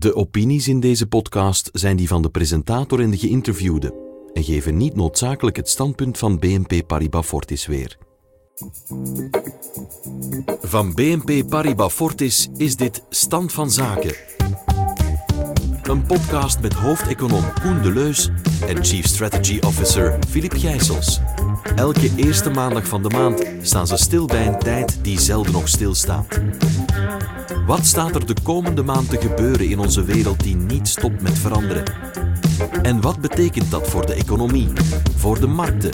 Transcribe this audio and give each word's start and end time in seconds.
De 0.00 0.14
opinies 0.14 0.68
in 0.68 0.80
deze 0.80 1.06
podcast 1.06 1.68
zijn 1.72 1.96
die 1.96 2.08
van 2.08 2.22
de 2.22 2.30
presentator 2.30 3.00
en 3.00 3.10
de 3.10 3.18
geïnterviewde 3.18 3.94
en 4.32 4.44
geven 4.44 4.76
niet 4.76 4.94
noodzakelijk 4.94 5.56
het 5.56 5.68
standpunt 5.68 6.18
van 6.18 6.38
BNP 6.38 6.86
Paribas 6.86 7.26
Fortis 7.26 7.66
weer. 7.66 7.96
Van 10.60 10.94
BNP 10.94 11.48
Paribas 11.48 11.92
Fortis 11.92 12.48
is 12.56 12.76
dit 12.76 13.02
Stand 13.08 13.52
van 13.52 13.70
Zaken. 13.70 14.14
Een 15.82 16.06
podcast 16.06 16.60
met 16.60 16.72
hoofdeconoom 16.72 17.52
Koen 17.62 17.82
Deleus 17.82 18.30
en 18.66 18.84
Chief 18.84 19.06
Strategy 19.06 19.58
Officer 19.66 20.18
Filip 20.28 20.52
Gijsels. 20.52 21.20
Elke 21.76 22.10
eerste 22.16 22.50
maandag 22.50 22.86
van 22.86 23.02
de 23.02 23.08
maand 23.08 23.44
staan 23.62 23.86
ze 23.86 23.96
stil 23.96 24.26
bij 24.26 24.46
een 24.46 24.58
tijd 24.58 25.04
die 25.04 25.20
zelden 25.20 25.52
nog 25.52 25.68
stilstaat. 25.68 26.40
Wat 27.70 27.86
staat 27.86 28.14
er 28.14 28.26
de 28.26 28.34
komende 28.42 28.82
maand 28.82 29.10
te 29.10 29.20
gebeuren 29.20 29.68
in 29.68 29.78
onze 29.78 30.04
wereld 30.04 30.42
die 30.42 30.56
niet 30.56 30.88
stopt 30.88 31.22
met 31.22 31.38
veranderen? 31.38 31.84
En 32.82 33.00
wat 33.00 33.20
betekent 33.20 33.70
dat 33.70 33.88
voor 33.88 34.06
de 34.06 34.14
economie, 34.14 34.68
voor 35.16 35.40
de 35.40 35.46
markten 35.46 35.90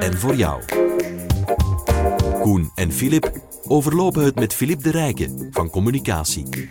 en 0.00 0.18
voor 0.18 0.34
jou? 0.34 0.62
Koen 2.40 2.70
en 2.74 2.92
Filip 2.92 3.32
overlopen 3.62 4.24
het 4.24 4.34
met 4.34 4.54
Filip 4.54 4.82
de 4.82 4.90
Rijke 4.90 5.48
van 5.50 5.70
Communicatie. 5.70 6.66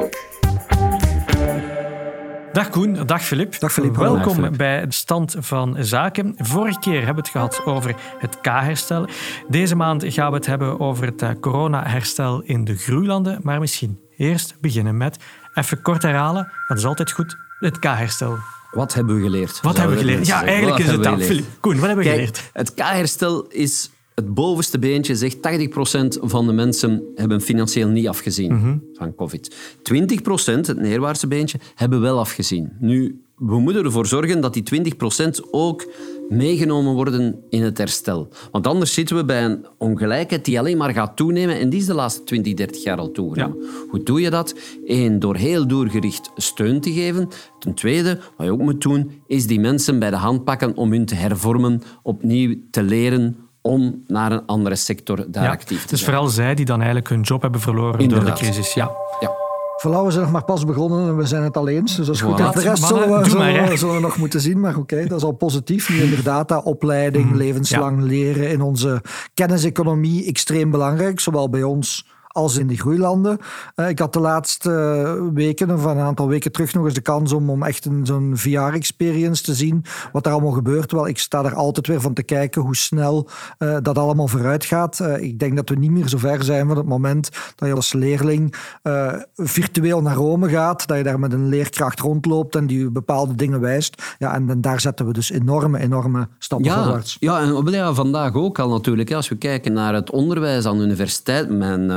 Dag 2.52 2.70
Koen, 2.70 3.06
dag 3.06 3.24
Filip. 3.24 3.60
Dag 3.60 3.72
Filip. 3.72 3.96
Welkom 3.96 4.58
bij 4.58 4.80
het 4.80 4.94
Stand 4.94 5.36
van 5.40 5.76
Zaken. 5.80 6.34
Vorige 6.38 6.80
keer 6.80 7.06
hebben 7.06 7.16
we 7.16 7.22
het 7.22 7.30
gehad 7.30 7.66
over 7.66 7.96
het 8.18 8.42
K-herstel. 8.42 9.08
Deze 9.48 9.76
maand 9.76 10.04
gaan 10.08 10.30
we 10.30 10.38
het 10.38 10.46
hebben 10.46 10.80
over 10.80 11.06
het 11.06 11.22
eh, 11.22 11.30
corona-herstel 11.40 12.42
in 12.42 12.64
de 12.64 12.76
groeilanden. 12.76 13.40
Maar 13.44 13.60
misschien 13.60 14.08
eerst 14.20 14.56
beginnen 14.62 14.98
met 14.98 15.18
even 15.54 15.82
kort 15.82 16.02
herhalen. 16.02 16.52
Dat 16.68 16.78
is 16.78 16.86
altijd 16.86 17.12
goed. 17.12 17.38
Het 17.60 17.80
K-herstel. 17.80 18.38
Wat 18.72 18.94
hebben 18.94 19.16
we 19.16 19.22
geleerd? 19.22 19.62
Wat 19.62 19.78
hebben 19.78 19.96
we 19.96 20.02
geleerd? 20.02 20.28
Ja, 20.28 20.44
eigenlijk 20.44 20.78
Wat 20.78 20.88
is 20.88 20.92
het 20.94 21.04
dat. 21.04 21.22
Filip, 21.22 21.46
Koen, 21.60 21.76
wat 21.80 21.86
hebben 21.88 22.06
we 22.06 22.12
Kijk, 22.12 22.16
geleerd? 22.16 22.50
het 22.54 22.74
K-herstel 22.74 23.48
is 23.48 23.90
het 24.16 24.34
bovenste 24.34 24.80
beentje. 24.80 25.16
Zegt 25.16 25.38
80% 25.42 26.18
van 26.22 26.46
de 26.48 26.54
mensen 26.54 27.04
hebben 27.16 27.42
financieel 27.42 27.88
niet 27.88 28.08
afgezien 28.08 28.54
Mhm. 28.56 28.78
van 28.94 29.16
COVID. 29.16 29.56
20%, 29.84 30.68
het 30.68 30.78
neerwaartse 30.80 31.28
beentje, 31.28 31.60
hebben 31.76 32.02
wel 32.02 32.20
afgezien. 32.20 32.72
Nu, 32.80 33.22
we 33.36 33.60
moeten 33.60 33.84
ervoor 33.86 34.06
zorgen 34.08 34.42
dat 34.42 34.54
die 34.54 34.64
20% 34.64 35.42
ook 35.52 35.88
meegenomen 36.30 36.94
worden 36.94 37.44
in 37.50 37.64
het 37.64 37.78
herstel. 37.78 38.30
Want 38.52 38.68
anders 38.68 38.94
zitten 38.94 39.16
we 39.16 39.26
bij 39.26 39.44
een 39.46 39.66
ongelijkheid 39.78 40.46
die 40.46 40.60
alleen 40.60 40.78
maar 40.78 40.94
gaat 40.94 41.16
toenemen. 41.16 41.60
En 41.60 41.70
die 41.70 41.80
is 41.80 41.86
de 41.86 41.94
laatste 41.94 42.24
20, 42.24 42.54
30 42.54 42.84
jaar 42.84 42.98
al 42.98 43.12
toegenomen. 43.12 43.58
Hoe 43.90 44.04
doe 44.04 44.22
je 44.22 44.30
dat? 44.30 44.56
Eén, 44.86 45.20
door 45.20 45.36
heel 45.36 45.68
doorgericht 45.68 46.32
steun 46.36 46.82
te 46.82 46.92
geven. 46.92 47.30
Ten 47.60 47.74
tweede, 47.74 48.20
wat 48.38 48.46
je 48.46 48.52
ook 48.52 48.60
moet 48.62 48.82
doen, 48.82 49.22
is 49.28 49.48
die 49.48 49.60
mensen 49.60 50.00
bij 50.00 50.10
de 50.10 50.16
hand 50.16 50.44
pakken 50.44 50.76
om 50.78 50.92
hun 50.92 51.06
te 51.06 51.16
hervormen, 51.16 51.82
opnieuw 52.04 52.56
te 52.72 52.84
leren 52.84 53.38
om 53.62 54.04
naar 54.08 54.32
een 54.32 54.46
andere 54.46 54.76
sector 54.76 55.26
daar 55.32 55.44
Ja, 55.44 55.50
actief 55.52 55.82
te 55.82 55.88
dus 55.90 56.00
zijn. 56.00 56.12
vooral 56.12 56.30
zij 56.32 56.56
die 56.56 56.66
dan 56.66 56.78
eigenlijk 56.78 57.10
hun 57.10 57.22
job 57.22 57.42
hebben 57.42 57.62
verloren 57.62 58.10
door 58.10 58.26
de 58.26 58.34
crisis. 58.34 58.74
Ja. 58.74 58.92
Ja. 59.20 59.39
Voilà, 59.88 60.04
we 60.06 60.12
zijn 60.12 60.24
nog 60.24 60.32
maar 60.32 60.44
pas 60.46 60.66
begonnen 60.66 61.08
en 61.08 61.18
we 61.18 61.26
zijn 61.26 61.44
het 61.44 61.58
al 61.58 61.68
eens. 61.68 61.96
Dus 61.96 62.06
dat 62.06 62.16
is 62.16 62.22
goed. 62.22 62.40
En 62.40 62.52
de 62.52 62.62
rest 62.62 62.84
zullen 62.84 63.10
we, 63.10 63.16
doe 63.16 63.24
zullen, 63.30 63.38
maar, 63.38 63.54
we- 63.54 63.60
hè. 63.70 63.78
zullen 63.78 63.96
we 63.96 64.02
nog 64.02 64.18
moeten 64.18 64.42
zien. 64.42 64.60
Maar 64.60 64.78
oké, 64.78 65.06
dat 65.08 65.18
is 65.18 65.24
al 65.24 65.32
positief. 65.32 65.90
Nu 65.90 66.02
inderdaad, 66.02 66.48
dat 66.48 66.64
opleiding, 66.64 67.36
levenslang 67.36 68.02
leren 68.02 68.50
in 68.52 68.62
onze 68.62 69.02
kenniseconomie 69.34 70.26
extreem 70.26 70.72
belangrijk. 70.72 71.20
Zowel 71.20 71.50
bij 71.50 71.64
ons 71.64 72.08
als 72.32 72.58
in 72.58 72.68
de 72.68 72.78
groeilanden. 72.78 73.38
Eh, 73.76 73.90
ik 73.90 74.00
had 74.00 74.14
de 74.14 74.20
laatste 74.20 74.72
eh, 74.72 75.34
weken, 75.34 75.72
of 75.72 75.84
een 75.84 76.00
aantal 76.00 76.28
weken 76.28 76.52
terug, 76.52 76.74
nog 76.74 76.86
eens 76.86 76.94
de 76.94 77.02
kans 77.02 77.34
om, 77.34 77.50
om 77.50 77.64
echt 77.64 77.86
een, 77.86 78.06
zo'n 78.06 78.32
VR-experience 78.36 79.44
te 79.44 79.54
zien. 79.54 79.86
Wat 80.12 80.26
er 80.26 80.32
allemaal 80.32 80.52
gebeurt. 80.52 80.92
Wel, 80.92 81.08
ik 81.08 81.18
sta 81.18 81.44
er 81.44 81.56
altijd 81.56 81.88
weer 81.88 82.02
van 82.02 82.14
te 82.14 82.24
kijken 82.24 82.62
hoe 82.62 82.76
snel 82.76 83.30
eh, 83.58 83.78
dat 83.82 83.98
allemaal 83.98 84.28
vooruit 84.28 84.66
gaat. 84.66 85.00
Ik 85.20 85.40
denk 85.40 85.56
dat 85.56 85.70
we 85.70 85.76
niet 85.76 85.92
meer 85.92 86.08
zo 86.08 86.18
ver 86.18 86.44
zijn 86.44 86.68
van 86.68 86.78
het 86.78 86.86
moment 86.86 87.30
dat 87.56 87.68
je 87.68 87.76
als 87.76 87.94
leerling 87.94 88.56
virtueel 89.36 90.02
naar 90.02 90.16
Rome 90.16 90.50
gaat. 90.50 90.88
Dat 90.88 90.98
je 90.98 91.04
daar 91.04 91.20
met 91.20 91.34
een 91.34 91.48
leerkracht 91.48 92.00
rondloopt 92.00 92.56
en 92.56 92.68
die 92.68 92.80
je 92.80 92.92
bepaalde 92.92 93.36
dingen 93.36 93.60
wijst. 93.60 94.16
Ja, 94.18 94.34
en, 94.34 94.48
dan 94.48 94.62
daar 94.62 94.80
zetten 94.80 95.06
we 95.06 95.14
dus 95.14 95.32
enorme, 95.32 95.80
enorme 95.80 96.28
stappen 96.38 96.68
Ja, 96.68 96.84
voorwaarts. 96.84 97.18
ja, 97.20 97.40
en 97.40 97.66
ja, 97.72 97.94
vandaag 97.94 98.34
ook 98.34 98.60
al 98.60 98.70
natuurlijk. 98.70 99.12
Als 99.12 99.30
we 99.30 99.36
kijken 99.36 99.74
naar 99.74 99.94
het 99.94 100.12
onderwijs 100.12 100.66
aan 100.66 100.78
de 100.78 100.84
universiteit. 100.84 101.50
Mijn 101.50 101.90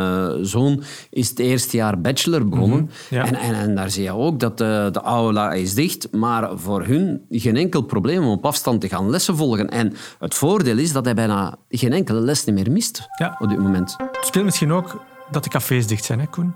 zoon 0.43 0.83
is 1.11 1.29
het 1.29 1.39
eerste 1.39 1.77
jaar 1.77 2.01
bachelor 2.01 2.49
begonnen. 2.49 2.91
ja. 3.11 3.25
en, 3.27 3.35
en, 3.35 3.55
en 3.55 3.75
daar 3.75 3.91
zie 3.91 4.03
je 4.03 4.13
ook 4.13 4.41
dat 4.41 4.59
de, 4.59 4.89
de 4.93 5.01
aula 5.01 5.53
is 5.53 5.75
dicht. 5.75 6.09
Maar 6.13 6.59
voor 6.59 6.85
hun 6.85 7.23
geen 7.31 7.57
enkel 7.57 7.83
probleem 7.83 8.23
om 8.25 8.31
op 8.31 8.47
afstand 8.47 8.81
te 8.81 8.89
gaan 8.89 9.11
lessen 9.11 9.37
volgen. 9.37 9.69
En 9.71 9.93
het 10.19 10.35
voordeel 10.35 10.79
is 10.79 10.93
dat 10.93 11.05
hij 11.05 11.15
bijna 11.15 11.55
geen 11.69 11.93
enkele 11.93 12.21
les 12.21 12.45
meer 12.45 12.71
mist 12.71 13.09
Ja. 13.19 13.37
op 13.39 13.49
dit 13.49 13.59
moment. 13.59 13.97
Het 13.99 14.27
speelt 14.27 14.45
misschien 14.45 14.73
ook 14.73 15.03
dat 15.31 15.45
de 15.45 15.51
cafés 15.51 15.87
dicht 15.87 16.05
zijn, 16.05 16.21
hè 16.21 16.27
Koen? 16.27 16.55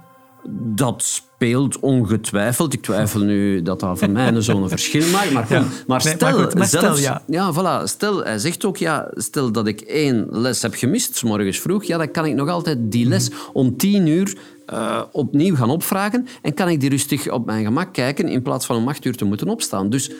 Dat 0.50 1.02
speelt 1.02 1.78
ongetwijfeld. 1.78 2.72
Ik 2.72 2.82
twijfel 2.82 3.20
nu 3.20 3.62
dat 3.62 3.80
dat 3.80 3.98
voor 3.98 4.10
mij 4.10 4.40
zo'n 4.42 4.68
verschil 4.68 5.06
maakt. 5.12 5.32
Maar, 5.32 5.46
Ja. 5.48 5.64
maar 5.86 6.04
Nee, 6.04 6.14
stel, 6.14 6.30
maar 6.30 6.44
goed, 6.44 6.54
maar 6.54 6.66
stel, 6.66 6.80
zelfs, 6.94 7.00
ja. 7.26 7.52
voilà, 7.54 7.84
stel, 7.84 8.24
hij 8.24 8.38
zegt 8.38 8.64
ook, 8.64 8.76
ja, 8.76 9.10
stel 9.14 9.52
dat 9.52 9.66
ik 9.66 9.80
één 9.80 10.26
les 10.30 10.62
heb 10.62 10.74
gemist, 10.74 11.16
's 11.16 11.22
morgens 11.22 11.58
vroeg, 11.60 11.84
ja, 11.84 11.98
dan 11.98 12.10
kan 12.10 12.24
ik 12.26 12.34
nog 12.34 12.48
altijd 12.48 12.78
die 12.92 13.06
les 13.06 13.28
Mhm. 13.30 13.38
om 13.52 13.76
tien 13.76 14.06
uur 14.06 14.36
eh, 14.66 15.02
opnieuw 15.12 15.54
gaan 15.56 15.70
opvragen 15.70 16.26
en 16.42 16.54
kan 16.54 16.68
ik 16.68 16.80
die 16.80 16.90
rustig 16.90 17.30
op 17.30 17.46
mijn 17.46 17.64
gemak 17.64 17.92
kijken 17.92 18.28
in 18.28 18.42
plaats 18.42 18.66
van 18.66 18.76
om 18.76 18.88
acht 18.88 19.04
uur 19.04 19.16
te 19.16 19.24
moeten 19.24 19.48
opstaan. 19.48 19.90
Dus 19.90 20.10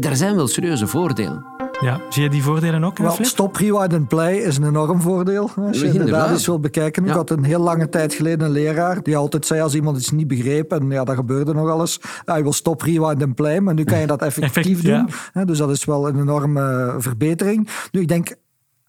er 0.00 0.16
zijn 0.16 0.34
wel 0.36 0.46
serieuze 0.48 0.86
voordelen. 0.86 1.44
Ja. 1.82 2.00
Zie 2.08 2.22
je 2.22 2.28
die 2.28 2.42
voordelen 2.42 2.84
ook, 2.84 2.98
Wel, 2.98 3.10
Flip? 3.10 3.26
stop, 3.26 3.56
rewind 3.56 3.92
and 3.94 4.08
play 4.08 4.36
is 4.36 4.56
een 4.56 4.66
enorm 4.66 5.00
voordeel. 5.00 5.42
Als 5.42 5.54
je 5.56 5.66
Inderdaad. 5.66 5.94
inderdaad 5.94 6.30
eens 6.30 6.46
wilt 6.46 6.60
bekijken. 6.60 7.04
Ik 7.04 7.10
had 7.10 7.30
een 7.30 7.44
heel 7.44 7.60
lange 7.60 7.88
tijd 7.88 8.14
geleden 8.14 8.46
een 8.46 8.52
leraar 8.52 9.02
die 9.02 9.16
altijd 9.16 9.46
zei 9.46 9.60
als 9.60 9.74
iemand 9.74 9.96
iets 9.96 10.10
niet 10.10 10.28
begreep, 10.28 10.72
en 10.72 10.90
ja, 10.90 11.04
dat 11.04 11.14
gebeurde 11.14 11.54
nog 11.54 11.68
alles, 11.70 12.00
I 12.38 12.42
will 12.42 12.52
stop, 12.52 12.82
rewind 12.82 13.22
and 13.22 13.34
play. 13.34 13.60
Maar 13.60 13.74
nu 13.74 13.84
kan 13.84 13.98
je 13.98 14.06
dat 14.06 14.22
effectief 14.28 14.78
Effect, 14.78 14.82
doen. 14.82 15.08
ja. 15.34 15.44
Dus 15.44 15.58
dat 15.58 15.70
is 15.70 15.84
wel 15.84 16.08
een 16.08 16.20
enorme 16.20 16.94
verbetering. 16.98 17.68
Nu, 17.92 18.00
ik 18.00 18.08
denk, 18.08 18.34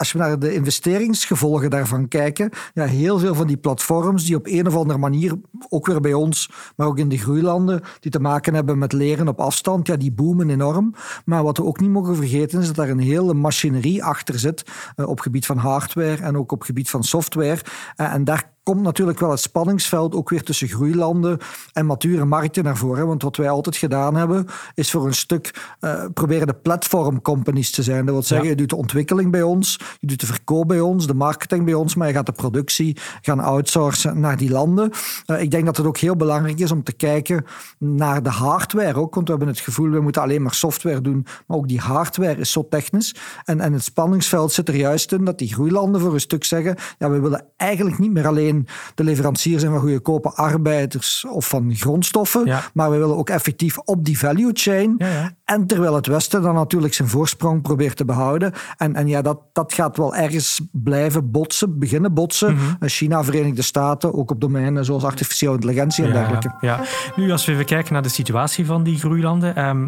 als 0.03 0.11
we 0.11 0.19
naar 0.19 0.39
de 0.39 0.53
investeringsgevolgen 0.53 1.69
daarvan 1.69 2.07
kijken, 2.07 2.49
ja, 2.73 2.85
heel 2.85 3.19
veel 3.19 3.35
van 3.35 3.47
die 3.47 3.57
platforms 3.57 4.25
die 4.25 4.35
op 4.35 4.47
een 4.47 4.67
of 4.67 4.75
andere 4.75 4.99
manier, 4.99 5.35
ook 5.69 5.85
weer 5.85 6.01
bij 6.01 6.13
ons, 6.13 6.51
maar 6.75 6.87
ook 6.87 6.97
in 6.97 7.09
de 7.09 7.17
groeilanden, 7.17 7.81
die 7.99 8.11
te 8.11 8.19
maken 8.19 8.53
hebben 8.53 8.77
met 8.77 8.93
leren 8.93 9.27
op 9.27 9.39
afstand, 9.39 9.87
ja, 9.87 9.95
die 9.95 10.11
boomen 10.11 10.49
enorm. 10.49 10.95
Maar 11.25 11.43
wat 11.43 11.57
we 11.57 11.63
ook 11.63 11.79
niet 11.79 11.89
mogen 11.89 12.15
vergeten 12.15 12.59
is 12.59 12.67
dat 12.67 12.75
daar 12.75 12.89
een 12.89 12.99
hele 12.99 13.33
machinerie 13.33 14.03
achter 14.03 14.39
zit 14.39 14.63
eh, 14.95 15.07
op 15.07 15.19
gebied 15.19 15.45
van 15.45 15.57
hardware 15.57 16.23
en 16.23 16.37
ook 16.37 16.51
op 16.51 16.61
gebied 16.61 16.89
van 16.89 17.03
software. 17.03 17.61
Eh, 17.95 18.13
en 18.13 18.23
daar 18.23 18.51
komt 18.63 18.81
natuurlijk 18.81 19.19
wel 19.19 19.29
het 19.29 19.39
spanningsveld 19.39 20.15
ook 20.15 20.29
weer 20.29 20.43
tussen 20.43 20.67
groeilanden 20.67 21.37
en 21.73 21.85
mature 21.85 22.25
markten 22.25 22.63
naar 22.63 22.77
voren. 22.77 23.07
Want 23.07 23.21
wat 23.21 23.37
wij 23.37 23.49
altijd 23.49 23.75
gedaan 23.75 24.15
hebben, 24.15 24.45
is 24.73 24.91
voor 24.91 25.05
een 25.05 25.13
stuk 25.13 25.75
eh, 25.79 26.05
proberen 26.13 26.47
de 26.47 26.53
platform 26.53 27.21
companies 27.21 27.71
te 27.71 27.83
zijn. 27.83 28.05
Dat 28.05 28.13
wil 28.13 28.23
zeggen, 28.23 28.45
Ja. 28.45 28.51
je 28.51 28.57
doet 28.57 28.69
de 28.69 28.75
ontwikkeling 28.75 29.31
bij 29.31 29.41
ons, 29.41 29.79
je 29.99 30.07
doet 30.07 30.19
de 30.19 30.25
verkoop 30.25 30.67
bij 30.67 30.79
ons, 30.79 31.07
de 31.07 31.13
marketing 31.13 31.65
bij 31.65 31.73
ons, 31.73 31.95
maar 31.95 32.07
je 32.07 32.13
gaat 32.13 32.25
de 32.25 32.31
productie 32.31 32.97
gaan 33.21 33.39
outsourcen 33.39 34.19
naar 34.19 34.37
die 34.37 34.49
landen. 34.51 34.91
Eh, 35.25 35.41
ik 35.41 35.51
denk 35.51 35.65
dat 35.65 35.77
het 35.77 35.85
ook 35.85 35.97
heel 35.97 36.15
belangrijk 36.15 36.59
is 36.59 36.71
om 36.71 36.83
te 36.83 36.93
kijken 36.93 37.45
naar 37.77 38.23
de 38.23 38.29
hardware 38.29 38.99
ook, 38.99 39.15
want 39.15 39.27
we 39.27 39.33
hebben 39.35 39.53
het 39.53 39.63
gevoel, 39.63 39.89
we 39.89 40.01
moeten 40.01 40.21
alleen 40.21 40.41
maar 40.41 40.53
software 40.53 41.01
doen, 41.01 41.25
maar 41.47 41.57
ook 41.57 41.67
die 41.67 41.79
hardware 41.79 42.39
is 42.39 42.51
zo 42.51 42.67
technisch. 42.69 43.15
En, 43.45 43.59
en 43.59 43.73
het 43.73 43.83
spanningsveld 43.83 44.51
zit 44.51 44.67
er 44.67 44.75
juist 44.75 45.11
in 45.11 45.25
dat 45.25 45.37
die 45.37 45.53
groeilanden 45.53 46.01
voor 46.01 46.13
een 46.13 46.19
stuk 46.19 46.43
zeggen, 46.43 46.75
ja, 46.97 47.09
we 47.09 47.19
willen 47.19 47.45
eigenlijk 47.57 47.99
niet 47.99 48.11
meer 48.11 48.27
alleen 48.27 48.51
de 48.95 49.03
leverancier 49.03 49.59
zijn 49.59 49.71
van 49.71 49.81
goedkope 49.81 50.29
arbeiders 50.29 51.25
of 51.29 51.47
van 51.47 51.75
grondstoffen, 51.75 52.45
Ja. 52.45 52.61
maar 52.73 52.91
we 52.91 52.97
willen 52.97 53.17
ook 53.17 53.29
effectief 53.29 53.77
op 53.77 54.05
die 54.05 54.17
value 54.19 54.49
chain. 54.53 54.95
Ja, 54.97 55.07
ja. 55.07 55.31
En 55.45 55.67
terwijl 55.67 55.95
het 55.95 56.07
Westen 56.07 56.41
dan 56.41 56.53
natuurlijk 56.55 56.93
zijn 56.93 57.07
voorsprong 57.07 57.61
probeert 57.61 57.97
te 57.97 58.05
behouden. 58.05 58.53
En, 58.77 58.95
en 58.95 59.07
ja, 59.07 59.21
dat, 59.21 59.39
dat 59.53 59.73
gaat 59.73 59.97
wel 59.97 60.15
ergens 60.15 60.61
blijven 60.71 61.31
botsen, 61.31 61.79
beginnen 61.79 62.13
botsen. 62.13 62.53
Mhm. 62.53 62.87
China, 62.87 63.23
Verenigde 63.23 63.61
Staten, 63.61 64.13
ook 64.13 64.31
op 64.31 64.41
domeinen 64.41 64.85
zoals 64.85 65.03
artificiële 65.03 65.53
intelligentie 65.53 66.05
en 66.05 66.11
dergelijke. 66.11 66.51
Ja, 66.61 66.77
ja. 66.77 66.83
Nu, 67.15 67.31
als 67.31 67.45
we 67.45 67.51
even 67.51 67.65
kijken 67.65 67.93
naar 67.93 68.01
de 68.01 68.09
situatie 68.09 68.65
van 68.65 68.83
die 68.83 68.97
groeilanden. 68.99 69.55
ehm, 69.55 69.87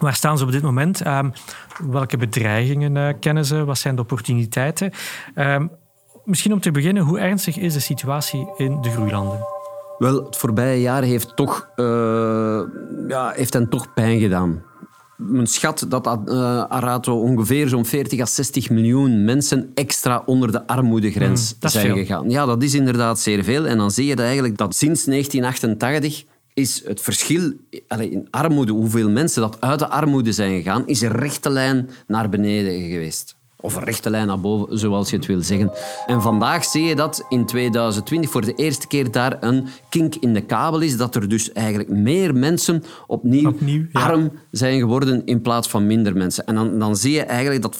waar 0.00 0.14
staan 0.14 0.38
ze 0.38 0.44
op 0.44 0.52
dit 0.52 0.62
moment? 0.62 1.00
Ehm, 1.02 1.30
welke 1.90 2.16
bedreigingen 2.16 2.96
eh, 2.96 3.14
kennen 3.20 3.44
ze? 3.44 3.64
Wat 3.64 3.78
zijn 3.78 3.94
de 3.94 4.00
opportuniteiten? 4.02 4.92
Ehm, 5.34 5.66
misschien 6.28 6.52
om 6.52 6.60
te 6.60 6.70
beginnen, 6.70 7.02
hoe 7.02 7.18
ernstig 7.18 7.58
is 7.58 7.72
de 7.72 7.80
situatie 7.80 8.48
in 8.56 8.80
de 8.82 8.90
groeilanden? 8.90 9.38
Wel, 9.98 10.24
het 10.24 10.36
voorbije 10.36 10.80
jaar 10.80 11.02
heeft, 11.02 11.36
toch, 11.36 11.68
eh, 11.76 12.60
ja, 13.08 13.32
heeft 13.34 13.52
hen 13.52 13.68
toch 13.68 13.94
pijn 13.94 14.20
gedaan. 14.20 14.62
Men 15.16 15.46
schat 15.46 15.86
dat 15.88 16.18
uh, 16.26 16.62
Arato 16.62 17.20
ongeveer 17.20 17.68
zo'n 17.68 17.84
40 17.84 18.20
à 18.20 18.26
60 18.26 18.70
miljoen 18.70 19.24
mensen 19.24 19.70
extra 19.74 20.22
onder 20.26 20.52
de 20.52 20.66
armoedegrens 20.66 21.54
Mm, 21.54 21.66
is 21.66 21.72
zijn 21.72 21.96
gegaan. 21.96 22.30
Ja, 22.30 22.46
dat 22.46 22.62
is 22.62 22.74
inderdaad 22.74 23.20
zeer 23.20 23.44
veel. 23.44 23.66
En 23.66 23.78
dan 23.78 23.90
zie 23.90 24.06
je 24.06 24.16
dat 24.16 24.24
eigenlijk 24.24 24.56
dat 24.56 24.74
sinds 24.74 25.04
1988 25.04 26.24
is 26.54 26.82
het 26.84 27.00
verschil 27.00 27.52
in 27.98 28.28
armoede, 28.30 28.72
hoeveel 28.72 29.10
mensen 29.10 29.40
dat 29.40 29.60
uit 29.60 29.78
de 29.78 29.88
armoede 29.88 30.32
zijn 30.32 30.56
gegaan, 30.56 30.86
is 30.86 31.00
een 31.00 31.12
rechte 31.12 31.50
lijn 31.50 31.90
naar 32.06 32.28
beneden 32.28 32.90
geweest. 32.90 33.37
Of 33.60 33.76
een 33.76 33.84
rechte 33.84 34.10
lijn 34.10 34.26
naar 34.26 34.40
boven, 34.40 34.78
zoals 34.78 35.10
je 35.10 35.16
het 35.16 35.26
wil 35.26 35.40
zeggen. 35.40 35.72
En 36.06 36.22
vandaag 36.22 36.64
zie 36.64 36.82
je 36.82 36.94
dat 36.94 37.24
in 37.28 37.46
2020 37.46 38.30
voor 38.30 38.44
de 38.44 38.54
eerste 38.54 38.86
keer 38.86 39.10
daar 39.10 39.36
een 39.40 39.68
kink 39.88 40.14
in 40.14 40.34
de 40.34 40.40
kabel 40.40 40.80
is. 40.80 40.96
Dat 40.96 41.14
er 41.14 41.28
dus 41.28 41.52
eigenlijk 41.52 41.88
meer 41.88 42.34
mensen 42.34 42.84
opnieuw, 43.06 43.54
arm 43.92 44.32
zijn 44.50 44.78
geworden 44.78 45.26
in 45.26 45.42
plaats 45.42 45.68
van 45.68 45.86
minder 45.86 46.16
mensen. 46.16 46.46
En 46.46 46.54
dan, 46.54 46.78
dan 46.78 46.96
zie 46.96 47.12
je 47.12 47.22
eigenlijk 47.22 47.62
dat 47.62 47.76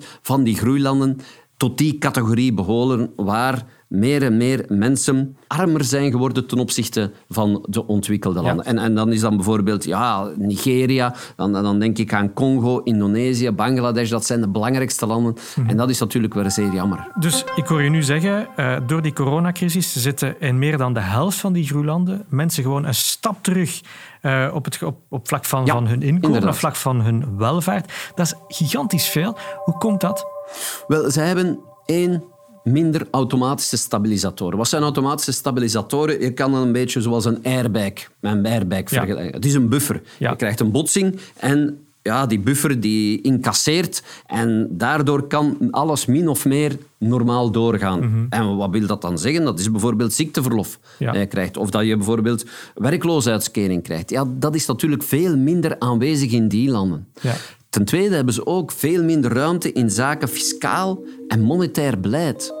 55% 0.00 0.04
van 0.22 0.42
die 0.42 0.56
groeilanden 0.56 1.18
tot 1.60 1.78
die 1.78 1.98
categorie 1.98 2.52
behoren 2.52 3.12
waar 3.16 3.64
meer 3.88 4.22
en 4.22 4.36
meer 4.36 4.64
mensen 4.68 5.36
armer 5.46 5.84
zijn 5.84 6.10
geworden 6.10 6.46
ten 6.46 6.58
opzichte 6.58 7.10
van 7.28 7.66
de 7.68 7.86
ontwikkelde 7.86 8.42
landen. 8.42 8.64
En, 8.64 8.78
en 8.78 8.94
dan 8.94 9.12
is 9.12 9.20
dan 9.20 9.36
bijvoorbeeld 9.36 9.84
ja, 9.84 10.30
Nigeria, 10.36 11.14
dan, 11.36 11.52
dan 11.52 11.78
denk 11.78 11.98
ik 11.98 12.12
aan 12.12 12.32
Congo, 12.32 12.78
Indonesië, 12.78 13.50
Bangladesh, 13.50 14.10
dat 14.10 14.26
zijn 14.26 14.40
de 14.40 14.48
belangrijkste 14.48 15.06
landen. 15.06 15.34
Mhm. 15.56 15.68
En 15.68 15.76
dat 15.76 15.90
is 15.90 15.98
natuurlijk 15.98 16.34
wel 16.34 16.50
zeer 16.50 16.72
jammer. 16.72 17.12
Dus 17.18 17.44
ik 17.54 17.66
hoor 17.66 17.82
je 17.82 17.90
nu 17.90 18.02
zeggen, 18.02 18.48
uh, 18.56 18.76
door 18.86 19.02
die 19.02 19.12
coronacrisis 19.12 19.92
zitten 19.92 20.40
in 20.40 20.58
meer 20.58 20.76
dan 20.76 20.94
de 20.94 21.00
helft 21.00 21.38
van 21.38 21.52
die 21.52 21.66
groeilanden 21.66 22.24
mensen 22.28 22.62
gewoon 22.62 22.84
een 22.84 22.94
stap 22.94 23.42
terug 23.42 23.80
uh, 24.22 24.50
op, 24.54 24.64
het, 24.64 24.82
op, 24.82 24.96
op 25.08 25.28
vlak 25.28 25.44
van, 25.44 25.66
van 25.66 25.86
hun 25.86 26.02
inkomen, 26.02 26.48
op 26.48 26.54
vlak 26.54 26.76
van 26.76 27.00
hun 27.00 27.36
welvaart. 27.36 27.92
Dat 28.14 28.26
is 28.26 28.56
gigantisch 28.56 29.08
veel. 29.08 29.36
Hoe 29.64 29.78
komt 29.78 30.00
dat? 30.00 30.38
Wel, 30.86 31.10
zij 31.10 31.26
hebben 31.26 31.58
één 31.86 32.22
minder 32.64 33.06
automatische 33.10 33.76
stabilisatoren. 33.76 34.58
Wat 34.58 34.68
zijn 34.68 34.82
automatische 34.82 35.32
stabilisatoren? 35.32 36.20
Je 36.20 36.32
kan 36.32 36.52
dan 36.52 36.62
een 36.62 36.72
beetje 36.72 37.00
zoals 37.00 37.24
een 37.24 37.38
airbag, 37.42 37.92
een 38.20 38.46
airbag 38.46 38.82
vergelijken. 38.84 39.34
Het 39.34 39.44
is 39.44 39.54
een 39.54 39.68
buffer. 39.68 40.02
Je 40.18 40.36
krijgt 40.36 40.60
een 40.60 40.70
botsing 40.70 41.20
en 41.36 41.78
ja, 42.02 42.26
die 42.26 42.40
buffer 42.40 42.80
die 42.80 43.20
incasseert 43.20 44.02
en 44.26 44.68
daardoor 44.70 45.26
kan 45.26 45.68
alles 45.70 46.06
min 46.06 46.28
of 46.28 46.44
meer 46.44 46.78
normaal 46.98 47.50
doorgaan. 47.50 47.98
Mhm. 47.98 48.26
En 48.30 48.56
wat 48.56 48.70
wil 48.70 48.86
dat 48.86 49.02
dan 49.02 49.18
zeggen? 49.18 49.44
Dat 49.44 49.58
is 49.58 49.70
bijvoorbeeld 49.70 50.12
ziekteverlof 50.12 50.78
ja. 50.98 51.14
je 51.14 51.26
krijgt. 51.26 51.56
Of 51.56 51.70
dat 51.70 51.86
je 51.86 51.96
bijvoorbeeld 51.96 52.44
werkloosheidskering 52.74 53.82
krijgt. 53.82 54.10
Ja, 54.10 54.24
dat 54.28 54.54
is 54.54 54.66
natuurlijk 54.66 55.02
veel 55.02 55.36
minder 55.36 55.76
aanwezig 55.78 56.30
in 56.32 56.48
die 56.48 56.70
landen. 56.70 57.06
Ja. 57.20 57.34
Ten 57.70 57.84
tweede 57.84 58.14
hebben 58.14 58.34
ze 58.34 58.46
ook 58.46 58.72
veel 58.72 59.02
minder 59.02 59.32
ruimte 59.32 59.72
in 59.72 59.90
zaken 59.90 60.28
fiscaal 60.28 61.04
en 61.28 61.40
monetair 61.40 62.00
beleid. 62.00 62.52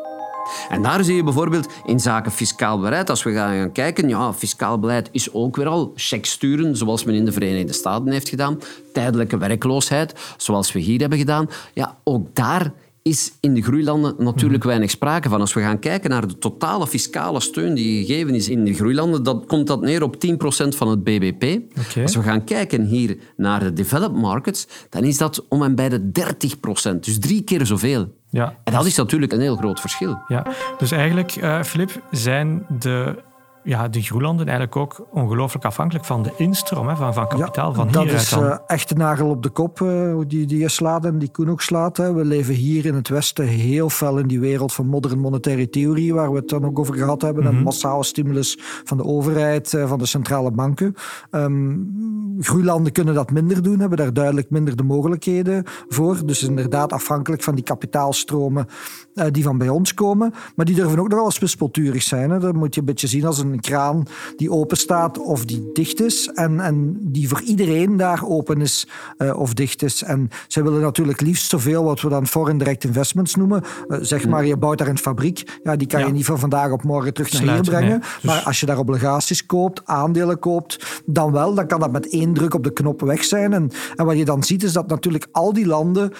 En 0.68 0.82
daar 0.82 1.04
zie 1.04 1.14
je 1.14 1.24
bijvoorbeeld 1.24 1.68
in 1.84 2.00
zaken 2.00 2.32
fiscaal 2.32 2.80
beleid, 2.80 3.10
als 3.10 3.22
we 3.22 3.32
gaan 3.32 3.72
kijken, 3.72 4.08
ja, 4.08 4.34
fiscaal 4.34 4.78
beleid 4.78 5.08
is 5.12 5.32
ook 5.32 5.56
weer 5.56 5.66
al 5.66 5.92
check 5.94 6.26
sturen, 6.26 6.76
zoals 6.76 7.04
men 7.04 7.14
in 7.14 7.24
de 7.24 7.32
Verenigde 7.32 7.72
Staten 7.72 8.12
heeft 8.12 8.28
gedaan. 8.28 8.58
Tijdelijke 8.92 9.38
werkloosheid, 9.38 10.14
zoals 10.36 10.72
we 10.72 10.78
hier 10.78 11.00
hebben 11.00 11.18
gedaan. 11.18 11.48
Ja, 11.74 11.96
ook 12.04 12.34
daar 12.34 12.72
is 13.02 13.32
in 13.40 13.54
de 13.54 13.62
groeilanden 13.62 14.14
natuurlijk 14.18 14.64
weinig 14.64 14.90
sprake 14.90 15.28
van. 15.28 15.40
Als 15.40 15.54
we 15.54 15.60
gaan 15.60 15.78
kijken 15.78 16.10
naar 16.10 16.28
de 16.28 16.38
totale 16.38 16.86
fiscale 16.86 17.40
steun 17.40 17.74
die 17.74 18.06
gegeven 18.06 18.34
is 18.34 18.48
in 18.48 18.64
de 18.64 18.74
groeilanden, 18.74 19.22
dan 19.22 19.46
komt 19.46 19.66
dat 19.66 19.80
neer 19.80 20.02
op 20.02 20.14
10% 20.14 20.18
van 20.68 20.88
het 20.88 21.04
bbp. 21.04 21.60
Als 22.02 22.16
we 22.16 22.22
gaan 22.22 22.44
kijken 22.44 22.84
hier 22.84 23.16
naar 23.36 23.60
de 23.60 23.72
developed 23.72 24.20
markets, 24.20 24.66
dan 24.88 25.04
is 25.04 25.18
dat 25.18 25.46
om 25.48 25.62
en 25.62 25.74
bij 25.74 25.88
de 25.88 26.10
30%. 26.92 27.00
Dus 27.00 27.18
drie 27.18 27.42
keer 27.42 27.66
zoveel. 27.66 28.18
Ja. 28.30 28.58
En 28.64 28.72
dat 28.72 28.86
is 28.86 28.96
natuurlijk 28.96 29.32
een 29.32 29.40
heel 29.40 29.56
groot 29.56 29.80
verschil. 29.80 30.18
Ja. 30.28 30.46
Dus 30.78 30.90
eigenlijk, 30.90 31.36
uh, 31.36 31.62
Filip, 31.62 32.02
zijn 32.10 32.66
de 32.78 33.22
ja, 33.62 33.88
de 33.88 34.02
groeilanden 34.02 34.46
eigenlijk 34.46 34.76
ook 34.76 35.06
ongelooflijk 35.10 35.64
afhankelijk 35.64 36.04
van 36.04 36.22
de 36.22 36.32
instroom 36.36 36.88
hè, 36.88 36.96
van, 36.96 37.14
van 37.14 37.28
kapitaal 37.28 37.68
ja, 37.68 37.74
van 37.74 37.86
hieruit. 37.86 38.08
Dat 38.08 38.18
is 38.18 38.36
uh, 38.36 38.56
echt 38.66 38.88
de 38.88 38.94
nagel 38.94 39.28
op 39.28 39.42
de 39.42 39.48
kop 39.48 39.80
uh, 39.80 40.18
die, 40.26 40.46
die 40.46 40.58
je 40.58 40.68
slaat 40.68 41.04
en 41.04 41.18
die 41.18 41.30
Koen 41.30 41.50
ook 41.50 41.60
slaat. 41.60 41.96
Hè. 41.96 42.12
We 42.12 42.24
leven 42.24 42.54
hier 42.54 42.86
in 42.86 42.94
het 42.94 43.08
Westen 43.08 43.46
heel 43.46 43.90
fel 43.90 44.18
in 44.18 44.26
die 44.26 44.40
wereld 44.40 44.72
van 44.72 44.86
modern 44.86 45.18
monetaire 45.18 45.70
theorie, 45.70 46.14
waar 46.14 46.30
we 46.30 46.36
het 46.36 46.48
dan 46.48 46.64
ook 46.64 46.78
over 46.78 46.94
gehad 46.94 47.22
hebben. 47.22 47.44
Mm 47.44 47.48
Een 47.48 47.62
massale 47.62 48.04
stimulus 48.04 48.58
van 48.84 48.96
de 48.96 49.04
overheid, 49.04 49.72
uh, 49.72 49.88
van 49.88 49.98
de 49.98 50.06
centrale 50.06 50.50
banken. 50.50 50.94
Um, 51.30 52.36
groeilanden 52.40 52.92
kunnen 52.92 53.14
dat 53.14 53.30
minder 53.30 53.62
doen, 53.62 53.78
hebben 53.80 53.98
daar 53.98 54.12
duidelijk 54.12 54.50
minder 54.50 54.76
de 54.76 54.82
mogelijkheden 54.82 55.64
voor. 55.88 56.26
Dus 56.26 56.42
inderdaad 56.42 56.92
afhankelijk 56.92 57.42
van 57.42 57.54
die 57.54 57.64
kapitaalstromen 57.64 58.66
die 59.30 59.42
van 59.42 59.58
bij 59.58 59.68
ons 59.68 59.94
komen. 59.94 60.32
Maar 60.56 60.66
die 60.66 60.74
durven 60.74 60.98
ook 60.98 61.08
nog 61.08 61.18
wel 61.18 61.24
eens 61.24 61.38
wispelturig 61.38 62.02
zijn. 62.02 62.30
Hè. 62.30 62.38
Dat 62.38 62.54
moet 62.54 62.74
je 62.74 62.80
een 62.80 62.86
beetje 62.86 63.06
zien 63.06 63.24
als 63.24 63.38
een 63.38 63.49
een 63.52 63.60
kraan 63.60 64.06
die 64.36 64.50
open 64.50 64.76
staat 64.76 65.18
of 65.18 65.44
die 65.44 65.70
dicht 65.72 66.00
is. 66.00 66.30
En, 66.34 66.60
en 66.60 66.98
die 67.00 67.28
voor 67.28 67.40
iedereen 67.40 67.96
daar 67.96 68.22
open 68.26 68.60
is 68.60 68.88
uh, 69.18 69.38
of 69.38 69.54
dicht 69.54 69.82
is. 69.82 70.02
En 70.02 70.28
zij 70.48 70.62
willen 70.62 70.80
natuurlijk 70.80 71.20
liefst 71.20 71.50
zoveel 71.50 71.84
wat 71.84 72.00
we 72.00 72.08
dan 72.08 72.26
foreign 72.26 72.58
direct 72.58 72.84
investments 72.84 73.34
noemen. 73.34 73.62
Uh, 73.88 73.98
zeg 74.00 74.28
maar, 74.28 74.46
je 74.46 74.56
bouwt 74.56 74.78
daar 74.78 74.88
een 74.88 74.98
fabriek. 74.98 75.60
Ja, 75.62 75.76
die 75.76 75.86
kan 75.86 76.06
je 76.06 76.12
niet 76.12 76.24
van 76.24 76.38
vandaag 76.38 76.70
op 76.70 76.82
morgen 76.82 77.14
terug 77.14 77.32
naar 77.32 77.54
hier 77.54 77.62
brengen. 77.62 78.00
Dus... 78.00 78.22
Maar 78.22 78.42
als 78.42 78.60
je 78.60 78.66
daar 78.66 78.78
obligaties 78.78 79.46
koopt, 79.46 79.82
aandelen 79.84 80.38
koopt, 80.38 81.02
dan 81.06 81.32
wel. 81.32 81.54
Dan 81.54 81.66
kan 81.66 81.80
dat 81.80 81.92
met 81.92 82.08
één 82.08 82.32
druk 82.34 82.54
op 82.54 82.64
de 82.64 82.72
knop 82.72 83.00
weg 83.00 83.24
zijn. 83.24 83.52
En, 83.52 83.70
en 83.96 84.04
wat 84.04 84.18
je 84.18 84.24
dan 84.24 84.42
ziet 84.42 84.62
is 84.62 84.72
dat 84.72 84.88
natuurlijk 84.88 85.26
al 85.32 85.52
die 85.52 85.66
landen 85.66 86.12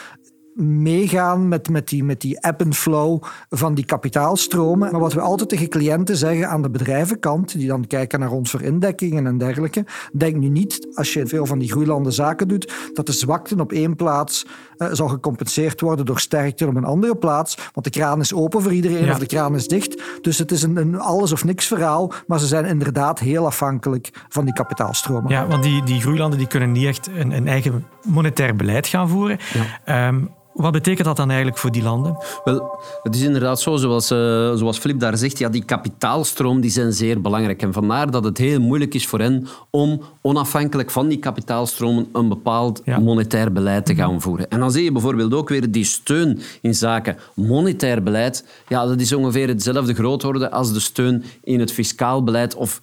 meegaan 0.61 1.49
met, 1.49 1.69
met, 1.69 1.89
die, 1.89 2.05
met 2.05 2.21
die 2.21 2.41
ebb 2.41 2.62
and 2.62 2.77
flow 2.77 3.23
van 3.49 3.75
die 3.75 3.85
kapitaalstromen. 3.85 4.91
Maar 4.91 5.01
wat 5.01 5.12
we 5.12 5.21
altijd 5.21 5.49
tegen 5.49 5.69
cliënten 5.69 6.17
zeggen 6.17 6.49
aan 6.49 6.62
de 6.62 6.71
bedrijvenkant, 6.71 7.53
die 7.53 7.69
dan 7.69 7.87
kijken 7.87 8.21
naar 8.21 8.31
ons 8.31 8.51
voor 8.51 8.62
indekkingen 8.62 9.27
en 9.27 9.39
dergelijke, 9.39 9.85
denk 10.12 10.37
nu 10.37 10.49
niet, 10.49 10.89
als 10.95 11.12
je 11.12 11.27
veel 11.27 11.47
van 11.47 11.59
die 11.59 11.71
groeilanden 11.71 12.12
zaken 12.12 12.49
doet, 12.49 12.73
dat 12.93 13.07
de 13.07 13.12
zwakte 13.12 13.57
op 13.57 13.73
één 13.73 13.97
plaats 13.97 14.47
uh, 14.79 14.89
zal 14.93 15.09
gecompenseerd 15.09 15.81
worden 15.81 16.07
door 16.07 16.21
sterkte 16.21 16.67
op 16.67 16.77
een 16.77 16.85
andere 16.85 17.17
plaats. 17.17 17.55
Want 17.73 17.87
de 17.87 17.91
kraan 17.93 18.21
is 18.21 18.35
open 18.35 18.62
voor 18.62 18.73
iedereen 18.73 19.11
of 19.11 19.19
de 19.19 19.27
kraan 19.27 19.55
is 19.55 19.69
dicht. 19.69 20.03
Dus 20.21 20.39
het 20.39 20.51
is 20.53 20.62
een, 20.62 20.77
een 20.77 21.01
alles 21.01 21.33
of 21.33 21.45
niks 21.45 21.67
verhaal, 21.67 22.12
maar 22.27 22.39
ze 22.39 22.47
zijn 22.47 22.65
inderdaad 22.65 23.19
heel 23.19 23.47
afhankelijk 23.47 24.11
van 24.29 24.45
die 24.45 24.55
kapitaalstromen. 24.55 25.31
Ja, 25.31 25.47
want 25.47 25.62
die, 25.62 25.83
die 25.83 26.01
groeilanden 26.01 26.39
die 26.39 26.49
kunnen 26.49 26.73
niet 26.73 26.87
echt 26.87 27.09
een, 27.15 27.31
een 27.31 27.49
eigen 27.49 27.87
monetair 28.03 28.57
beleid 28.57 28.87
gaan 28.87 29.09
voeren. 29.09 29.39
Ja. 29.85 30.09
Um, 30.09 30.31
wat 30.52 30.73
betekent 30.73 31.06
dat 31.06 31.17
dan 31.17 31.29
eigenlijk 31.29 31.58
voor 31.58 31.73
die 31.73 31.82
landen? 31.82 32.17
Wel, 32.44 32.79
het 33.02 33.14
is 33.14 33.23
inderdaad 33.23 33.61
zo, 33.61 33.76
zoals, 33.76 34.11
uh, 34.11 34.19
zoals 34.55 34.79
Filip 34.79 35.00
daar 35.00 35.17
zegt, 35.17 35.38
ja, 35.38 35.49
die 35.49 35.64
kapitaalstroom 35.64 36.61
die 36.61 36.70
zijn 36.70 36.93
zeer 36.93 37.20
belangrijk. 37.20 37.62
En 37.62 37.73
vandaar 37.73 38.11
dat 38.11 38.25
het 38.25 38.38
heel 38.38 38.61
moeilijk 38.61 38.94
is 38.94 39.06
voor 39.06 39.19
hen 39.19 39.47
om 39.70 40.00
onafhankelijk 40.20 40.91
van 40.91 41.08
die 41.08 41.19
kapitaalstromen 41.19 42.09
een 42.12 42.28
bepaald 42.28 42.87
monetair 42.87 43.52
beleid 43.52 43.87
te 43.87 43.95
gaan 43.95 44.21
voeren. 44.21 44.50
En 44.50 44.61
dan 44.61 44.71
zie 44.71 44.85
je 44.85 44.92
bijvoorbeeld 44.92 45.35
ook 45.35 45.49
weer 45.49 45.71
die 45.71 45.85
steun 45.85 46.40
in 46.61 46.75
zaken 46.75 47.16
monetair 47.35 48.02
beleid. 48.02 48.45
Ja, 48.69 48.87
dat 48.87 49.00
is 49.00 49.12
ongeveer 49.12 49.49
hetzelfde 49.49 49.95
groot 49.95 50.23
worden 50.23 50.50
als 50.50 50.73
de 50.73 50.80
steun 50.80 51.25
in 51.42 51.61
het 51.61 51.73
fiscaal 51.73 52.25
beleid 52.25 52.54
of 52.54 52.80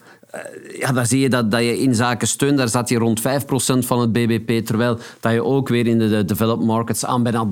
ja, 0.79 0.91
daar 0.91 1.05
zie 1.05 1.19
je 1.19 1.29
dat, 1.29 1.51
dat 1.51 1.61
je 1.61 1.79
in 1.79 1.95
zaken 1.95 2.27
steun, 2.27 2.55
daar 2.55 2.69
zat 2.69 2.89
je 2.89 2.97
rond 2.97 3.21
5% 3.21 3.23
van 3.79 3.99
het 3.99 4.11
bbp, 4.11 4.65
terwijl 4.65 4.97
dat 5.19 5.31
je 5.31 5.43
ook 5.43 5.67
weer 5.67 5.87
in 5.87 5.99
de 5.99 6.25
developed 6.25 6.65
markets 6.65 7.05
aan 7.05 7.23
bijna 7.23 7.45
30% 7.45 7.49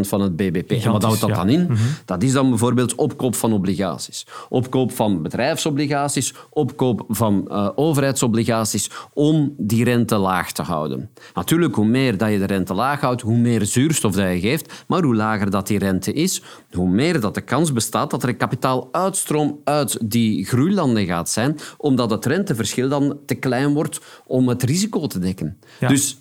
van 0.00 0.20
het 0.20 0.36
bbp. 0.36 0.70
En 0.70 0.92
wat 0.92 1.02
houdt 1.02 1.20
dat 1.20 1.34
dan 1.34 1.48
in? 1.48 1.62
Mhm. 1.62 1.74
Dat 2.04 2.22
is 2.22 2.32
dan 2.32 2.48
bijvoorbeeld 2.48 2.94
opkoop 2.94 3.34
van 3.34 3.52
obligaties. 3.52 4.26
Opkoop 4.48 4.92
van 4.92 5.22
bedrijfsobligaties, 5.22 6.34
opkoop 6.50 7.04
van 7.08 7.44
uh, 7.48 7.68
overheidsobligaties, 7.74 8.90
om 9.12 9.54
die 9.56 9.84
rente 9.84 10.16
laag 10.16 10.52
te 10.52 10.62
houden. 10.62 11.10
Natuurlijk, 11.34 11.74
hoe 11.74 11.86
meer 11.86 12.16
dat 12.16 12.30
je 12.30 12.38
de 12.38 12.44
rente 12.44 12.74
laag 12.74 13.00
houdt, 13.00 13.22
hoe 13.22 13.36
meer 13.36 13.64
zuurstof 13.64 14.14
dat 14.14 14.30
je 14.30 14.40
geeft, 14.40 14.84
maar 14.86 15.02
hoe 15.02 15.16
lager 15.16 15.50
dat 15.50 15.66
die 15.66 15.78
rente 15.78 16.12
is, 16.12 16.42
hoe 16.72 16.88
meer 16.88 17.20
dat 17.20 17.34
de 17.34 17.40
kans 17.40 17.72
bestaat 17.72 18.10
dat 18.10 18.22
er 18.22 18.34
kapitaaluitstroom 18.34 19.58
uit 19.64 19.98
die 20.10 20.44
groeilanden 20.44 21.06
gaat 21.06 21.28
zijn, 21.28 21.58
omdat 21.76 21.99
het 22.08 22.26
renteverschil 22.26 22.88
dan 22.88 23.18
te 23.26 23.34
klein 23.34 23.74
wordt 23.74 24.00
om 24.26 24.48
het 24.48 24.62
risico 24.62 25.06
te 25.06 25.18
dekken. 25.18 25.58
Dus 25.78 26.18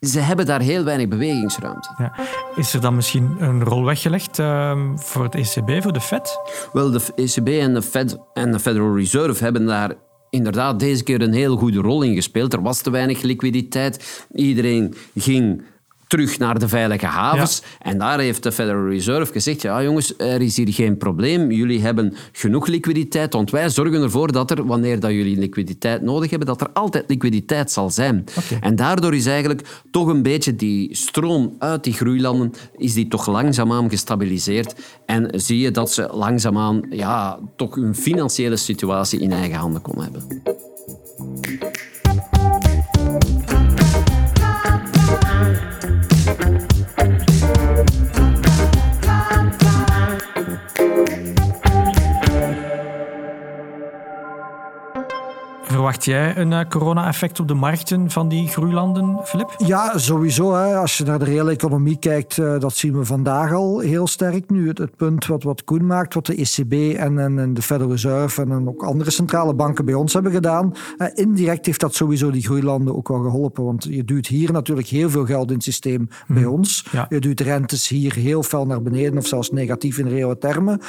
ze 0.00 0.18
hebben 0.18 0.46
daar 0.46 0.60
heel 0.60 0.84
weinig 0.84 1.08
bewegingsruimte. 1.08 1.88
Ja. 1.98 2.12
Is 2.56 2.74
er 2.74 2.80
dan 2.80 2.94
misschien 2.94 3.36
een 3.38 3.64
rol 3.64 3.84
weggelegd 3.84 4.38
uh, 4.38 4.78
voor 4.94 5.22
het 5.22 5.34
ECB, 5.34 5.82
voor 5.82 5.92
de 5.92 6.00
Fed? 6.00 6.38
Wel, 6.72 6.90
de 6.90 7.00
ECB 7.14 7.48
en 7.48 7.74
de 7.74 7.82
Fed 7.82 8.18
en 8.32 8.52
de 8.52 8.60
Federal 8.60 8.96
Reserve 8.96 9.44
hebben 9.44 9.66
daar 9.66 9.94
inderdaad 10.30 10.80
deze 10.80 11.02
keer 11.02 11.22
een 11.22 11.32
heel 11.32 11.56
goede 11.56 11.80
rol 11.80 12.02
in 12.02 12.14
gespeeld. 12.14 12.52
Er 12.52 12.62
was 12.62 12.82
te 12.82 12.90
weinig 12.90 13.22
liquiditeit. 13.22 14.26
Iedereen 14.32 14.94
ging 15.14 15.62
terug 16.14 16.38
naar 16.38 16.58
de 16.58 16.68
veilige 16.68 17.06
havens. 17.06 17.62
En 17.80 17.98
daar 17.98 18.18
heeft 18.18 18.42
de 18.42 18.52
Federal 18.52 18.88
Reserve 18.88 19.32
gezegd, 19.32 19.62
ja 19.62 19.82
jongens, 19.82 20.14
er 20.18 20.40
is 20.40 20.56
hier 20.56 20.72
geen 20.72 20.96
probleem. 20.96 21.50
Jullie 21.50 21.80
hebben 21.80 22.14
genoeg 22.32 22.66
liquiditeit, 22.66 23.32
want 23.32 23.50
wij 23.50 23.68
zorgen 23.68 24.02
ervoor 24.02 24.32
dat 24.32 24.50
er, 24.50 24.66
wanneer 24.66 25.00
dat 25.00 25.10
jullie 25.10 25.38
liquiditeit 25.38 26.02
nodig 26.02 26.30
hebben, 26.30 26.48
dat 26.48 26.60
er 26.60 26.70
altijd 26.72 27.04
liquiditeit 27.08 27.70
zal 27.70 27.90
zijn. 27.90 28.24
En 28.60 28.76
daardoor 28.76 29.14
is 29.14 29.26
eigenlijk 29.26 29.82
toch 29.90 30.08
een 30.08 30.22
beetje 30.22 30.56
die 30.56 30.96
stroom 30.96 31.54
uit 31.58 31.84
die 31.84 31.92
groeilanden, 31.92 32.52
is 32.76 32.94
die 32.94 33.08
toch 33.08 33.26
langzaamaan 33.26 33.90
gestabiliseerd. 33.90 34.74
En 35.06 35.40
zie 35.40 35.58
je 35.58 35.70
dat 35.70 35.92
ze 35.92 36.08
langzaamaan 36.12 36.86
ja, 36.90 37.38
toch 37.56 37.74
hun 37.74 37.94
financiële 37.94 38.56
situatie 38.56 39.20
in 39.20 39.32
eigen 39.32 39.58
handen 39.58 39.82
kon 39.82 40.02
hebben. 40.02 40.42
Verwacht 55.94 56.18
jij 56.18 56.42
een 56.42 56.50
uh, 56.50 56.68
corona-effect 56.68 57.40
op 57.40 57.48
de 57.48 57.54
markten 57.54 58.10
van 58.10 58.28
die 58.28 58.48
groeilanden, 58.48 59.20
Filip? 59.24 59.54
Ja, 59.58 59.98
sowieso. 59.98 60.54
Hè. 60.54 60.76
Als 60.76 60.98
je 60.98 61.04
naar 61.04 61.18
de 61.18 61.24
reële 61.24 61.50
economie 61.50 61.98
kijkt, 61.98 62.36
uh, 62.36 62.58
dat 62.58 62.74
zien 62.74 62.98
we 62.98 63.04
vandaag 63.04 63.52
al 63.52 63.78
heel 63.78 64.06
sterk. 64.06 64.50
Nu, 64.50 64.68
het, 64.68 64.78
het, 64.78 64.96
punt 64.96 65.26
wat, 65.26 65.42
wat 65.42 65.64
Koen 65.64 65.86
maakt, 65.86 66.14
wat 66.14 66.26
de 66.26 66.34
ECB 66.34 66.98
en, 66.98 67.18
en, 67.18 67.38
en 67.38 67.54
de 67.54 67.62
Federal 67.62 67.90
Reserve 67.90 68.42
en, 68.42 68.68
ook 68.68 68.82
andere 68.82 69.10
centrale 69.10 69.54
banken 69.54 69.84
bij 69.84 69.94
ons 69.94 70.12
hebben 70.12 70.32
gedaan. 70.32 70.72
Uh, 70.98 71.06
indirect 71.14 71.66
heeft 71.66 71.80
dat 71.80 71.94
sowieso 71.94 72.30
die 72.30 72.42
groeilanden 72.42 72.96
ook 72.96 73.08
wel 73.08 73.22
geholpen. 73.22 73.64
Want 73.64 73.84
je 73.84 74.04
duwt 74.04 74.26
hier 74.26 74.52
natuurlijk 74.52 74.88
heel 74.88 75.10
veel 75.10 75.24
geld 75.24 75.48
in 75.48 75.54
het 75.54 75.64
systeem 75.64 76.08
bij 76.26 76.44
ons. 76.44 76.86
Ja. 76.92 77.06
Je 77.08 77.20
duwt 77.20 77.40
rentes 77.40 77.88
hier 77.88 78.14
heel 78.14 78.42
fel 78.42 78.66
naar 78.66 78.82
beneden 78.82 79.18
of 79.18 79.26
zelfs 79.26 79.50
negatief 79.50 79.98
in 79.98 80.08
reële 80.08 80.38
termen. 80.38 80.80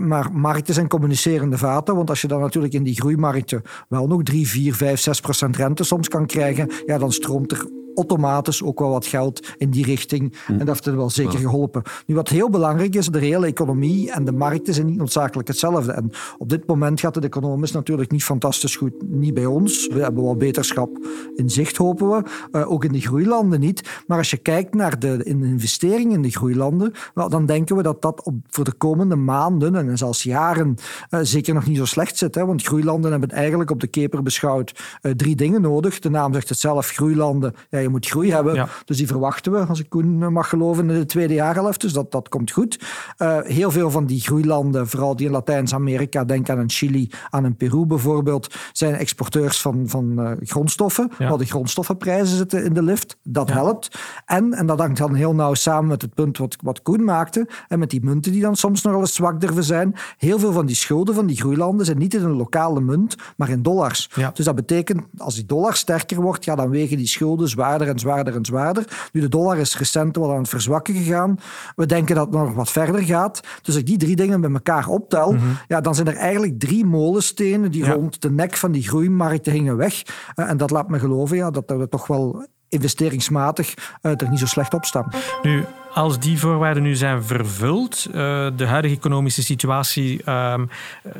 maar 0.00 0.32
markten 0.32 0.74
zijn 0.74 0.88
communicerende 0.88 1.58
vaten. 1.58 1.96
Want 1.96 2.10
als 2.10 2.20
je 2.20 2.28
dan 2.28 2.40
natuurlijk 2.40 2.74
in 2.74 2.82
die 2.82 3.00
groeimarkten 3.00 3.62
wel 3.88 4.06
nog 4.06 4.22
3, 4.48 4.72
4, 4.72 4.74
5, 4.74 4.96
6 4.96 5.20
procent 5.20 5.56
rente 5.56 5.84
soms 5.84 6.08
kan 6.08 6.26
krijgen, 6.26 6.70
ja, 6.86 6.98
dan 6.98 7.12
stroomt 7.12 7.52
er 7.52 7.66
automatisch 7.98 8.62
ook 8.62 8.78
wel 8.78 8.90
wat 8.90 9.06
geld 9.06 9.54
in 9.56 9.70
die 9.70 9.84
richting. 9.84 10.34
Hm. 10.46 10.52
En 10.52 10.58
dat 10.58 10.68
heeft 10.68 10.86
er 10.86 10.96
wel 10.96 11.10
zeker 11.10 11.38
geholpen. 11.38 11.82
Nu, 12.06 12.14
wat 12.14 12.28
heel 12.28 12.50
belangrijk 12.50 12.94
is, 12.94 13.06
de 13.06 13.18
reële 13.18 13.46
economie 13.46 14.10
en 14.10 14.24
de 14.24 14.32
markten 14.32 14.74
zijn 14.74 14.86
niet 14.86 14.96
noodzakelijk 14.96 15.48
hetzelfde. 15.48 15.92
En 15.92 16.10
op 16.38 16.48
dit 16.48 16.66
moment 16.66 17.00
gaat 17.00 17.14
het 17.14 17.24
economisch 17.24 17.72
natuurlijk 17.72 18.10
niet 18.10 18.24
fantastisch 18.24 18.76
goed. 18.76 18.92
Niet 19.06 19.34
bij 19.34 19.46
ons. 19.46 19.86
We 19.86 20.00
hebben 20.02 20.22
wel 20.22 20.36
beterschap 20.36 20.98
in 21.36 21.50
zicht, 21.50 21.76
hopen 21.76 22.08
we. 22.08 22.22
Uh, 22.52 22.70
ook 22.70 22.84
in 22.84 22.92
de 22.92 23.00
groeilanden 23.00 23.60
niet. 23.60 24.02
Maar 24.06 24.18
als 24.18 24.30
je 24.30 24.36
kijkt 24.36 24.74
naar 24.74 24.98
de 24.98 25.22
investeringen 25.24 26.14
in 26.14 26.22
de 26.22 26.30
groeilanden, 26.30 26.92
wel, 27.14 27.28
dan 27.28 27.46
denken 27.46 27.76
we 27.76 27.82
dat 27.82 28.02
dat 28.02 28.22
op, 28.24 28.34
voor 28.48 28.64
de 28.64 28.72
komende 28.72 29.16
maanden 29.16 29.74
en 29.74 29.98
zelfs 29.98 30.22
jaren 30.22 30.74
uh, 31.10 31.20
zeker 31.22 31.54
nog 31.54 31.66
niet 31.66 31.76
zo 31.76 31.84
slecht 31.84 32.16
zit. 32.16 32.34
Hè? 32.34 32.46
Want 32.46 32.62
groeilanden 32.62 33.10
hebben 33.10 33.30
eigenlijk 33.30 33.70
op 33.70 33.80
de 33.80 33.86
keper 33.86 34.22
beschouwd 34.22 34.98
uh, 35.02 35.12
drie 35.12 35.36
dingen 35.36 35.60
nodig. 35.60 35.98
De 35.98 36.10
naam 36.10 36.32
zegt 36.32 36.48
het 36.48 36.58
zelf, 36.58 36.88
groeilanden. 36.88 37.54
Ja, 37.70 37.87
je 37.88 37.94
moet 37.94 38.06
groei 38.06 38.32
hebben. 38.32 38.68
Dus 38.84 38.96
die 38.96 39.06
verwachten 39.06 39.52
we, 39.52 39.58
als 39.58 39.80
ik 39.80 39.88
Koen 39.88 40.32
mag 40.32 40.48
geloven, 40.48 40.90
in 40.90 40.98
de 40.98 41.06
tweede 41.06 41.34
jaarhelft. 41.34 41.80
Dus 41.80 41.92
dat, 41.92 42.12
dat 42.12 42.28
komt 42.28 42.50
goed. 42.50 42.80
Uh, 43.18 43.38
heel 43.42 43.70
veel 43.70 43.90
van 43.90 44.06
die 44.06 44.20
groeilanden, 44.20 44.88
vooral 44.88 45.16
die 45.16 45.26
in 45.26 45.32
Latijns-Amerika, 45.32 46.24
denk 46.24 46.50
aan 46.50 46.58
een 46.58 46.70
Chili, 46.70 47.10
aan 47.30 47.44
een 47.44 47.56
Peru 47.56 47.86
bijvoorbeeld, 47.86 48.54
zijn 48.72 48.94
exporteurs 48.94 49.60
van, 49.60 49.84
van 49.86 50.14
uh, 50.20 50.30
grondstoffen. 50.40 51.10
Ja. 51.18 51.36
De 51.36 51.44
grondstoffenprijzen 51.44 52.36
zitten 52.36 52.64
in 52.64 52.74
de 52.74 52.82
lift. 52.82 53.16
Dat 53.22 53.48
ja. 53.48 53.54
helpt. 53.54 53.98
En, 54.26 54.52
en 54.52 54.66
dat 54.66 54.78
hangt 54.78 54.98
dan 54.98 55.14
heel 55.14 55.34
nauw 55.34 55.54
samen 55.54 55.88
met 55.88 56.02
het 56.02 56.14
punt 56.14 56.38
wat, 56.38 56.56
wat 56.62 56.82
Koen 56.82 57.04
maakte, 57.04 57.48
en 57.68 57.78
met 57.78 57.90
die 57.90 58.04
munten 58.04 58.32
die 58.32 58.40
dan 58.40 58.56
soms 58.56 58.82
nog 58.82 58.92
wel 58.92 59.00
eens 59.00 59.14
zwak 59.14 59.40
durven 59.40 59.64
zijn. 59.64 59.94
Heel 60.18 60.38
veel 60.38 60.52
van 60.52 60.66
die 60.66 60.76
schulden 60.76 61.14
van 61.14 61.26
die 61.26 61.36
groeilanden 61.36 61.86
zijn 61.86 61.98
niet 61.98 62.14
in 62.14 62.24
een 62.24 62.36
lokale 62.36 62.80
munt, 62.80 63.16
maar 63.36 63.48
in 63.48 63.62
dollars. 63.62 64.10
Dus 64.32 64.44
dat 64.44 64.54
betekent, 64.54 65.02
als 65.16 65.34
die 65.34 65.46
dollar 65.46 65.74
sterker 65.74 66.20
wordt, 66.20 66.44
ja, 66.44 66.54
dan 66.54 66.70
wegen 66.70 66.96
die 66.96 67.06
schulden 67.06 67.48
zwaarder 67.78 67.88
en 67.88 67.98
zwaarder 67.98 68.34
en 68.34 68.44
zwaarder. 68.44 69.08
Nu, 69.12 69.20
de 69.20 69.28
dollar 69.28 69.58
is 69.58 69.78
recent 69.78 70.16
wel 70.16 70.32
aan 70.32 70.38
het 70.38 70.48
verzwakken 70.48 70.94
gegaan. 70.94 71.38
We 71.76 71.86
denken 71.86 72.14
dat 72.14 72.26
het 72.26 72.34
nog 72.34 72.54
wat 72.54 72.70
verder 72.70 73.02
gaat. 73.02 73.40
Dus 73.40 73.66
als 73.66 73.76
ik 73.76 73.86
die 73.86 73.98
drie 73.98 74.16
dingen 74.16 74.40
bij 74.40 74.50
elkaar 74.50 74.88
optel, 74.88 75.32
mm 75.32 75.38
-hmm. 75.38 75.58
ja, 75.68 75.80
dan 75.80 75.94
zijn 75.94 76.06
er 76.06 76.16
eigenlijk 76.16 76.58
drie 76.58 76.84
molenstenen 76.84 77.70
die 77.70 77.84
ja. 77.84 77.92
rond 77.92 78.22
de 78.22 78.30
nek 78.30 78.56
van 78.56 78.72
die 78.72 78.88
groeimarkten 78.88 79.52
hingen 79.52 79.76
weg. 79.76 80.02
Uh, 80.36 80.50
en 80.50 80.56
dat 80.56 80.70
laat 80.70 80.88
me 80.88 80.98
geloven 80.98 81.36
ja, 81.36 81.50
dat 81.50 81.64
we 81.66 81.88
toch 81.88 82.06
wel 82.06 82.46
investeringsmatig 82.68 83.74
uh, 84.02 84.20
er 84.20 84.30
niet 84.30 84.38
zo 84.38 84.46
slecht 84.46 84.74
op 84.74 84.84
staan. 84.84 85.08
Nu, 85.42 85.64
als 85.98 86.18
die 86.18 86.38
voorwaarden 86.38 86.82
nu 86.82 86.94
zijn 86.94 87.24
vervuld, 87.24 88.06
uh, 88.08 88.14
de 88.56 88.66
huidige 88.66 88.94
economische 88.94 89.42
situatie 89.42 90.20
uh, 90.28 90.54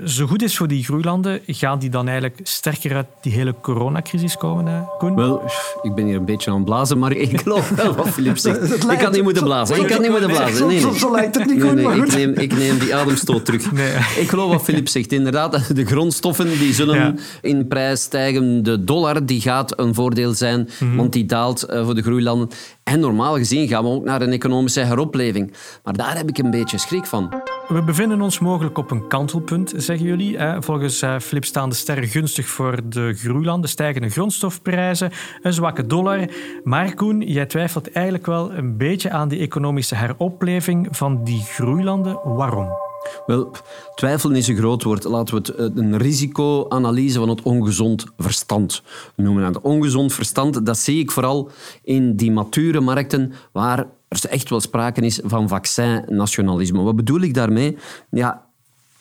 zo 0.05 0.27
goed 0.27 0.43
is 0.43 0.57
voor 0.57 0.69
die 0.69 0.85
groeilanden, 0.85 1.41
gaan 1.47 1.79
die 1.79 1.91
dan 1.91 2.09
eigenlijk 2.09 2.41
sterker 2.43 2.95
uit 2.95 3.07
die 3.21 3.33
hele 3.33 3.55
coronacrisis 3.61 4.37
komen, 4.37 4.67
uh, 4.67 4.81
Koen? 4.99 5.15
Wel, 5.15 5.43
ik 5.83 5.95
ben 5.95 6.05
hier 6.05 6.17
een 6.17 6.25
beetje 6.25 6.51
aan 6.51 6.57
het 6.57 6.65
blazen, 6.65 6.99
maar 6.99 7.13
ik 7.13 7.41
geloof 7.41 7.69
wel 7.69 7.95
wat 7.95 8.09
Filip 8.09 8.39
zegt. 8.39 8.91
ik 8.93 8.99
kan 8.99 9.13
niet 9.13 9.23
moeten 9.23 9.45
blazen. 9.45 9.81
Ik 9.81 9.87
kan 9.87 10.01
niet 10.01 10.11
moeten 10.11 10.29
blazen. 10.29 10.67
Nee, 10.67 10.85
nee. 10.85 10.99
Zo 10.99 11.13
lijkt 11.13 11.35
het 11.35 11.47
niet 11.47 11.75
nee, 11.75 11.97
ik, 11.97 12.15
neem, 12.15 12.33
ik 12.33 12.57
neem 12.57 12.79
die 12.79 12.95
ademstoot 12.95 13.45
terug. 13.45 13.73
Nee. 13.73 13.93
Ik 14.17 14.29
geloof 14.29 14.51
wat 14.51 14.63
Filip 14.63 14.89
zegt. 14.89 15.13
Inderdaad, 15.13 15.77
de 15.77 15.85
grondstoffen 15.85 16.59
die 16.59 16.75
zullen 16.75 16.97
ja. 16.97 17.15
in 17.41 17.69
prijs 17.69 18.03
stijgen. 18.03 18.63
De 18.63 18.85
dollar 18.85 19.27
die 19.27 19.41
gaat 19.41 19.79
een 19.79 19.95
voordeel 19.95 20.35
zijn, 20.35 20.61
mm 20.61 20.89
-hmm. 20.89 20.97
want 20.97 21.13
die 21.13 21.27
daalt 21.27 21.67
voor 21.69 21.95
de 21.95 22.03
groeilanden. 22.03 22.49
En 22.89 23.01
normaal 23.01 23.37
gezien 23.37 23.69
gaan 23.69 23.85
we 23.85 23.91
ook 23.91 24.05
naar 24.05 24.23
een 24.23 24.33
economische 24.33 24.81
heropleving. 24.81 25.53
Maar 25.85 25.97
daar 25.97 26.17
heb 26.17 26.29
ik 26.29 26.39
een 26.39 26.51
beetje 26.51 26.79
schrik 26.79 27.07
van. 27.07 27.43
We 27.69 27.83
bevinden 27.83 28.21
ons 28.21 28.39
mogelijk 28.39 28.79
op 28.79 28.91
een 28.91 29.09
kantelpunt, 29.09 29.73
zeggen 29.77 30.07
jullie. 30.07 30.39
Volgens 30.59 31.05
Flip 31.21 31.45
staan 31.45 31.69
de 31.69 31.75
sterren 31.75 32.09
gunstig 32.09 32.47
voor 32.47 32.81
de 32.85 33.15
groeilanden, 33.15 33.71
stijgende 33.71 34.09
grondstofprijzen, 34.09 35.11
een 35.43 35.53
zwakke 35.53 35.87
dollar. 35.87 36.29
Maar 36.65 36.95
Koen, 36.95 37.21
jij 37.21 37.47
twijfelt 37.47 37.93
eigenlijk 37.93 38.27
wel 38.27 38.53
een 38.53 38.77
beetje 38.77 39.11
aan 39.11 39.29
die 39.29 39.41
economische 39.41 39.95
heropleving 39.95 40.89
van 40.91 41.25
die 41.25 41.41
groeilanden. 41.41 42.21
Waarom? 42.25 42.88
Wel, 43.27 43.51
twijfel 43.95 44.31
is 44.31 44.49
een 44.49 44.57
groot 44.57 44.83
woord. 44.83 45.05
Laten 45.05 45.35
we 45.35 45.63
het 45.63 45.77
een 45.77 45.99
risicoanalyse 45.99 47.19
van 47.19 47.29
het 47.29 47.43
ongezond 47.43 48.05
verstand 48.17 48.83
noemen. 49.17 49.45
En 49.45 49.53
het 49.53 49.63
ongezond 49.63 50.13
verstand, 50.13 50.67
dat 50.67 50.79
zie 50.79 51.01
ik 51.01 51.11
vooral 51.11 51.51
in 51.83 52.17
die 52.17 52.33
mature 52.33 52.81
markten 52.81 53.33
waar 53.53 53.79
er 54.09 54.29
echt 54.29 54.51
wel 54.51 54.61
sprake 54.61 55.01
is 55.01 55.21
van 55.25 55.49
vaccinnationalisme. 55.49 56.83
Wat 56.83 56.97
bedoel 56.97 57.21
ik 57.21 57.35
daarmee? 57.35 57.77
Ja, 58.11 58.47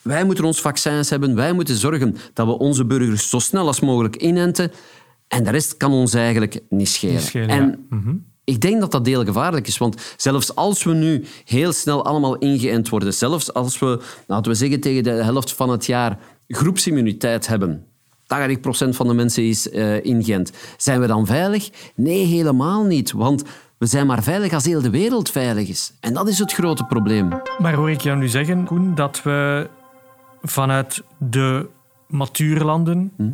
wij 0.02 0.24
moeten 0.24 0.44
ons 0.44 0.60
vaccins 0.60 1.10
hebben. 1.10 1.34
Wij 1.34 1.52
moeten 1.52 1.76
zorgen 1.76 2.16
dat 2.32 2.46
we 2.46 2.58
onze 2.58 2.84
burgers 2.84 3.28
zo 3.28 3.38
snel 3.38 3.66
als 3.66 3.80
mogelijk 3.80 4.16
inenten. 4.16 4.70
En 5.28 5.44
de 5.44 5.50
rest 5.50 5.76
kan 5.76 5.92
ons 5.92 6.14
eigenlijk 6.14 6.60
niet 6.68 6.88
schelen. 6.88 7.14
Niet 7.14 7.22
schelen 7.22 7.48
en 7.48 7.86
ja. 7.90 7.96
mm 7.96 8.02
-hmm. 8.02 8.26
Ik 8.48 8.60
denk 8.60 8.80
dat 8.80 8.92
dat 8.92 9.06
heel 9.06 9.24
gevaarlijk 9.24 9.66
is, 9.66 9.78
want 9.78 10.14
zelfs 10.16 10.54
als 10.54 10.84
we 10.84 10.94
nu 10.94 11.24
heel 11.44 11.72
snel 11.72 12.04
allemaal 12.04 12.36
ingeënt 12.36 12.88
worden, 12.88 13.14
zelfs 13.14 13.52
als 13.52 13.78
we, 13.78 14.00
laten 14.26 14.52
we 14.52 14.56
zeggen, 14.56 14.80
tegen 14.80 15.02
de 15.02 15.10
helft 15.10 15.54
van 15.54 15.70
het 15.70 15.86
jaar 15.86 16.18
groepsimmuniteit 16.48 17.46
hebben, 17.46 17.84
80% 18.22 18.88
van 18.88 19.06
de 19.06 19.14
mensen 19.14 19.48
is 19.48 19.66
uh, 19.66 20.04
ingeënt, 20.04 20.52
zijn 20.76 21.00
we 21.00 21.06
dan 21.06 21.26
veilig? 21.26 21.70
Nee, 21.94 22.24
helemaal 22.24 22.84
niet, 22.84 23.12
want 23.12 23.42
we 23.78 23.86
zijn 23.86 24.06
maar 24.06 24.22
veilig 24.22 24.52
als 24.52 24.64
heel 24.64 24.82
de 24.82 24.90
wereld 24.90 25.30
veilig 25.30 25.68
is. 25.68 25.92
En 26.00 26.14
dat 26.14 26.28
is 26.28 26.38
het 26.38 26.52
grote 26.52 26.84
probleem. 26.84 27.28
Maar 27.58 27.74
hoor 27.74 27.90
ik 27.90 28.00
jou 28.00 28.18
nu 28.18 28.28
zeggen, 28.28 28.64
Koen, 28.64 28.94
dat 28.94 29.22
we 29.22 29.68
vanuit 30.42 31.02
de 31.18 31.68
mature 32.06 32.64
landen... 32.64 33.12
Hm? 33.16 33.30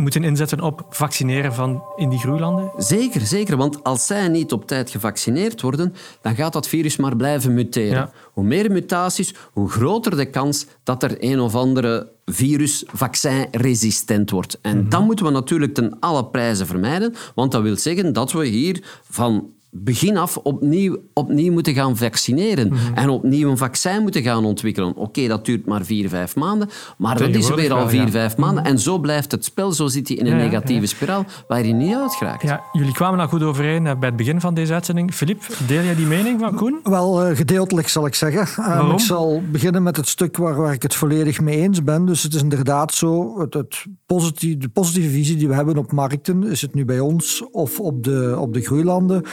Moeten 0.00 0.24
inzetten 0.24 0.60
op 0.60 0.86
vaccineren 0.90 1.54
van 1.54 1.82
in 1.96 2.08
die 2.08 2.18
groeilanden? 2.18 2.72
Zeker, 2.76 3.20
zeker. 3.20 3.56
Want 3.56 3.84
als 3.84 4.06
zij 4.06 4.28
niet 4.28 4.52
op 4.52 4.66
tijd 4.66 4.90
gevaccineerd 4.90 5.60
worden, 5.60 5.94
dan 6.20 6.34
gaat 6.34 6.52
dat 6.52 6.68
virus 6.68 6.96
maar 6.96 7.16
blijven 7.16 7.54
muteren. 7.54 7.90
Ja. 7.90 8.10
Hoe 8.32 8.44
meer 8.44 8.70
mutaties, 8.70 9.34
hoe 9.52 9.68
groter 9.68 10.16
de 10.16 10.30
kans 10.30 10.66
dat 10.82 11.02
er 11.02 11.16
een 11.18 11.40
of 11.40 11.54
andere 11.54 12.12
virus 12.24 12.84
vaccinresistent 12.86 14.30
wordt. 14.30 14.58
En 14.60 14.74
mm 14.76 14.80
-hmm. 14.80 14.90
dat 14.90 15.02
moeten 15.02 15.24
we 15.24 15.30
natuurlijk 15.30 15.74
ten 15.74 15.96
alle 16.00 16.24
prijzen 16.24 16.66
vermijden, 16.66 17.14
want 17.34 17.52
dat 17.52 17.62
wil 17.62 17.76
zeggen 17.76 18.12
dat 18.12 18.32
we 18.32 18.46
hier 18.46 19.00
van 19.02 19.50
begin 19.70 20.16
af 20.16 20.36
opnieuw, 20.36 20.96
opnieuw 21.14 21.52
moeten 21.52 21.74
gaan 21.74 21.96
vaccineren. 21.96 22.66
Mm 22.66 22.72
-hmm. 22.72 22.94
En 22.94 23.08
opnieuw 23.08 23.50
een 23.50 23.56
vaccin 23.56 24.02
moeten 24.02 24.22
gaan 24.22 24.44
ontwikkelen. 24.44 24.88
Oké, 24.88 25.00
okay, 25.00 25.28
dat 25.28 25.44
duurt 25.44 25.66
maar 25.66 25.84
vier, 25.84 26.08
vijf 26.08 26.36
maanden. 26.36 26.68
Maar 26.98 27.18
dat 27.18 27.28
is 27.28 27.54
weer 27.54 27.72
al 27.72 27.88
vier, 27.88 28.00
ja. 28.00 28.10
vijf 28.10 28.36
maanden. 28.36 28.64
En 28.64 28.78
zo 28.78 28.98
blijft 28.98 29.30
het 29.30 29.44
spel. 29.44 29.72
Zo 29.72 29.86
zit 29.86 30.08
hij 30.08 30.16
in 30.16 30.26
een 30.26 30.38
ja, 30.38 30.44
negatieve 30.44 30.80
ja. 30.80 30.86
spiraal 30.86 31.24
waar 31.48 31.60
hij 31.60 31.72
niet 31.72 31.94
uit 31.94 32.14
geraakt. 32.14 32.42
Ja, 32.42 32.62
jullie 32.72 32.92
kwamen 32.92 33.18
daar 33.18 33.28
goed 33.28 33.42
overeen 33.42 33.82
bij 33.82 33.96
het 34.00 34.16
begin 34.16 34.40
van 34.40 34.54
deze 34.54 34.72
uitzending. 34.72 35.14
Filip, 35.14 35.42
deel 35.66 35.82
jij 35.82 35.94
die 35.94 36.06
mening 36.06 36.40
van 36.40 36.54
Koen? 36.54 36.80
Wel, 36.82 37.30
uh, 37.30 37.36
gedeeltelijk 37.36 37.88
zal 37.88 38.06
ik 38.06 38.14
zeggen. 38.14 38.64
Uh, 38.64 38.90
ik 38.92 39.00
zal 39.00 39.42
beginnen 39.52 39.82
met 39.82 39.96
het 39.96 40.08
stuk 40.08 40.36
waar, 40.36 40.54
waar 40.54 40.72
ik 40.72 40.82
het 40.82 40.94
volledig 40.94 41.40
mee 41.40 41.56
eens 41.56 41.84
ben. 41.84 42.04
Dus 42.06 42.22
het 42.22 42.34
is 42.34 42.42
inderdaad 42.42 42.94
zo, 42.94 43.40
het, 43.40 43.54
het 43.54 43.84
positieve, 44.06 44.58
de 44.58 44.68
positieve 44.68 45.10
visie 45.10 45.36
die 45.36 45.48
we 45.48 45.54
hebben 45.54 45.76
op 45.76 45.92
markten, 45.92 46.42
is 46.42 46.62
het 46.62 46.74
nu 46.74 46.84
bij 46.84 47.00
ons 47.00 47.50
of 47.50 47.80
op 47.80 48.04
de, 48.04 48.36
op 48.38 48.54
de 48.54 48.60
groeilanden, 48.60 49.24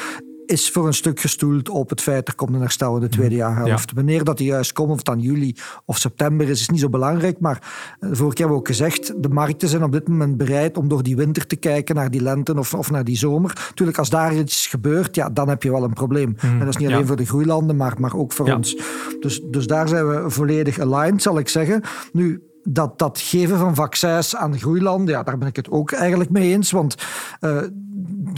is 0.48 0.72
voor 0.72 0.88
een 0.88 0.94
stuk 0.94 1.20
gestoeld 1.20 1.70
op 1.70 1.90
het 1.90 2.02
feit 2.02 2.28
er 2.28 2.36
komt 2.36 2.54
een 2.54 2.62
herstel 2.62 2.96
in 2.96 3.02
de 3.02 3.08
tweede 3.08 3.36
jaarhelft. 3.36 3.90
Ja. 3.90 3.96
Wanneer 3.96 4.24
dat 4.24 4.38
die 4.38 4.48
juist 4.48 4.74
komt, 4.74 4.90
of 4.90 4.96
het 4.96 5.06
dan 5.06 5.20
juli 5.20 5.56
of 5.86 5.98
september 5.98 6.50
is, 6.50 6.60
is 6.62 6.70
niet 6.70 6.80
zo 6.80 6.90
belangrijk. 6.90 7.40
Maar 7.40 7.60
vorige 8.00 8.16
keer 8.18 8.46
hebben 8.46 8.48
we 8.48 8.54
ook 8.54 8.68
gezegd, 8.68 9.14
de 9.24 9.30
markten 9.30 9.70
zijn 9.70 9.84
op 9.84 9.92
dit 9.92 10.08
moment 10.08 10.38
bereid 10.38 10.78
om 10.78 10.88
door 10.88 11.04
die 11.04 11.16
winter 11.16 11.48
te 11.48 11.56
kijken 11.56 11.96
naar 11.96 12.12
die 12.12 12.22
lente 12.22 12.58
of, 12.58 12.74
of 12.74 12.92
naar 12.92 13.04
die 13.04 13.18
zomer. 13.18 13.66
Natuurlijk, 13.70 13.98
als 13.98 14.10
daar 14.10 14.36
iets 14.36 14.68
gebeurt, 14.68 15.16
ja, 15.16 15.30
dan 15.30 15.50
heb 15.50 15.64
je 15.64 15.72
wel 15.72 15.84
een 15.84 15.94
probleem. 15.94 16.30
Mm. 16.42 16.50
En 16.50 16.60
dat 16.60 16.68
is 16.68 16.78
niet 16.78 16.88
alleen 16.88 17.00
ja. 17.00 17.06
voor 17.06 17.16
de 17.16 17.26
groeilanden, 17.26 17.76
maar, 17.76 17.96
maar 18.00 18.16
ook 18.16 18.34
voor 18.34 18.48
ja. 18.48 18.56
ons. 18.56 18.78
Dus, 19.20 19.42
dus 19.42 19.68
daar 19.68 19.88
zijn 19.88 20.08
we 20.08 20.30
volledig 20.30 20.80
aligned, 20.80 21.22
zal 21.22 21.40
ik 21.40 21.50
zeggen. 21.50 21.82
Nu, 22.12 22.42
dat, 22.70 23.00
dat 23.00 23.20
geven 23.20 23.58
van 23.58 23.76
vaccins 23.76 24.36
aan 24.36 24.60
groeilanden, 24.60 25.16
ja, 25.16 25.24
daar 25.24 25.38
ben 25.38 25.48
ik 25.48 25.56
het 25.56 25.70
ook 25.70 25.92
eigenlijk 25.92 26.30
mee 26.30 26.54
eens. 26.54 26.72
Want 26.72 26.96
uh, 27.42 27.62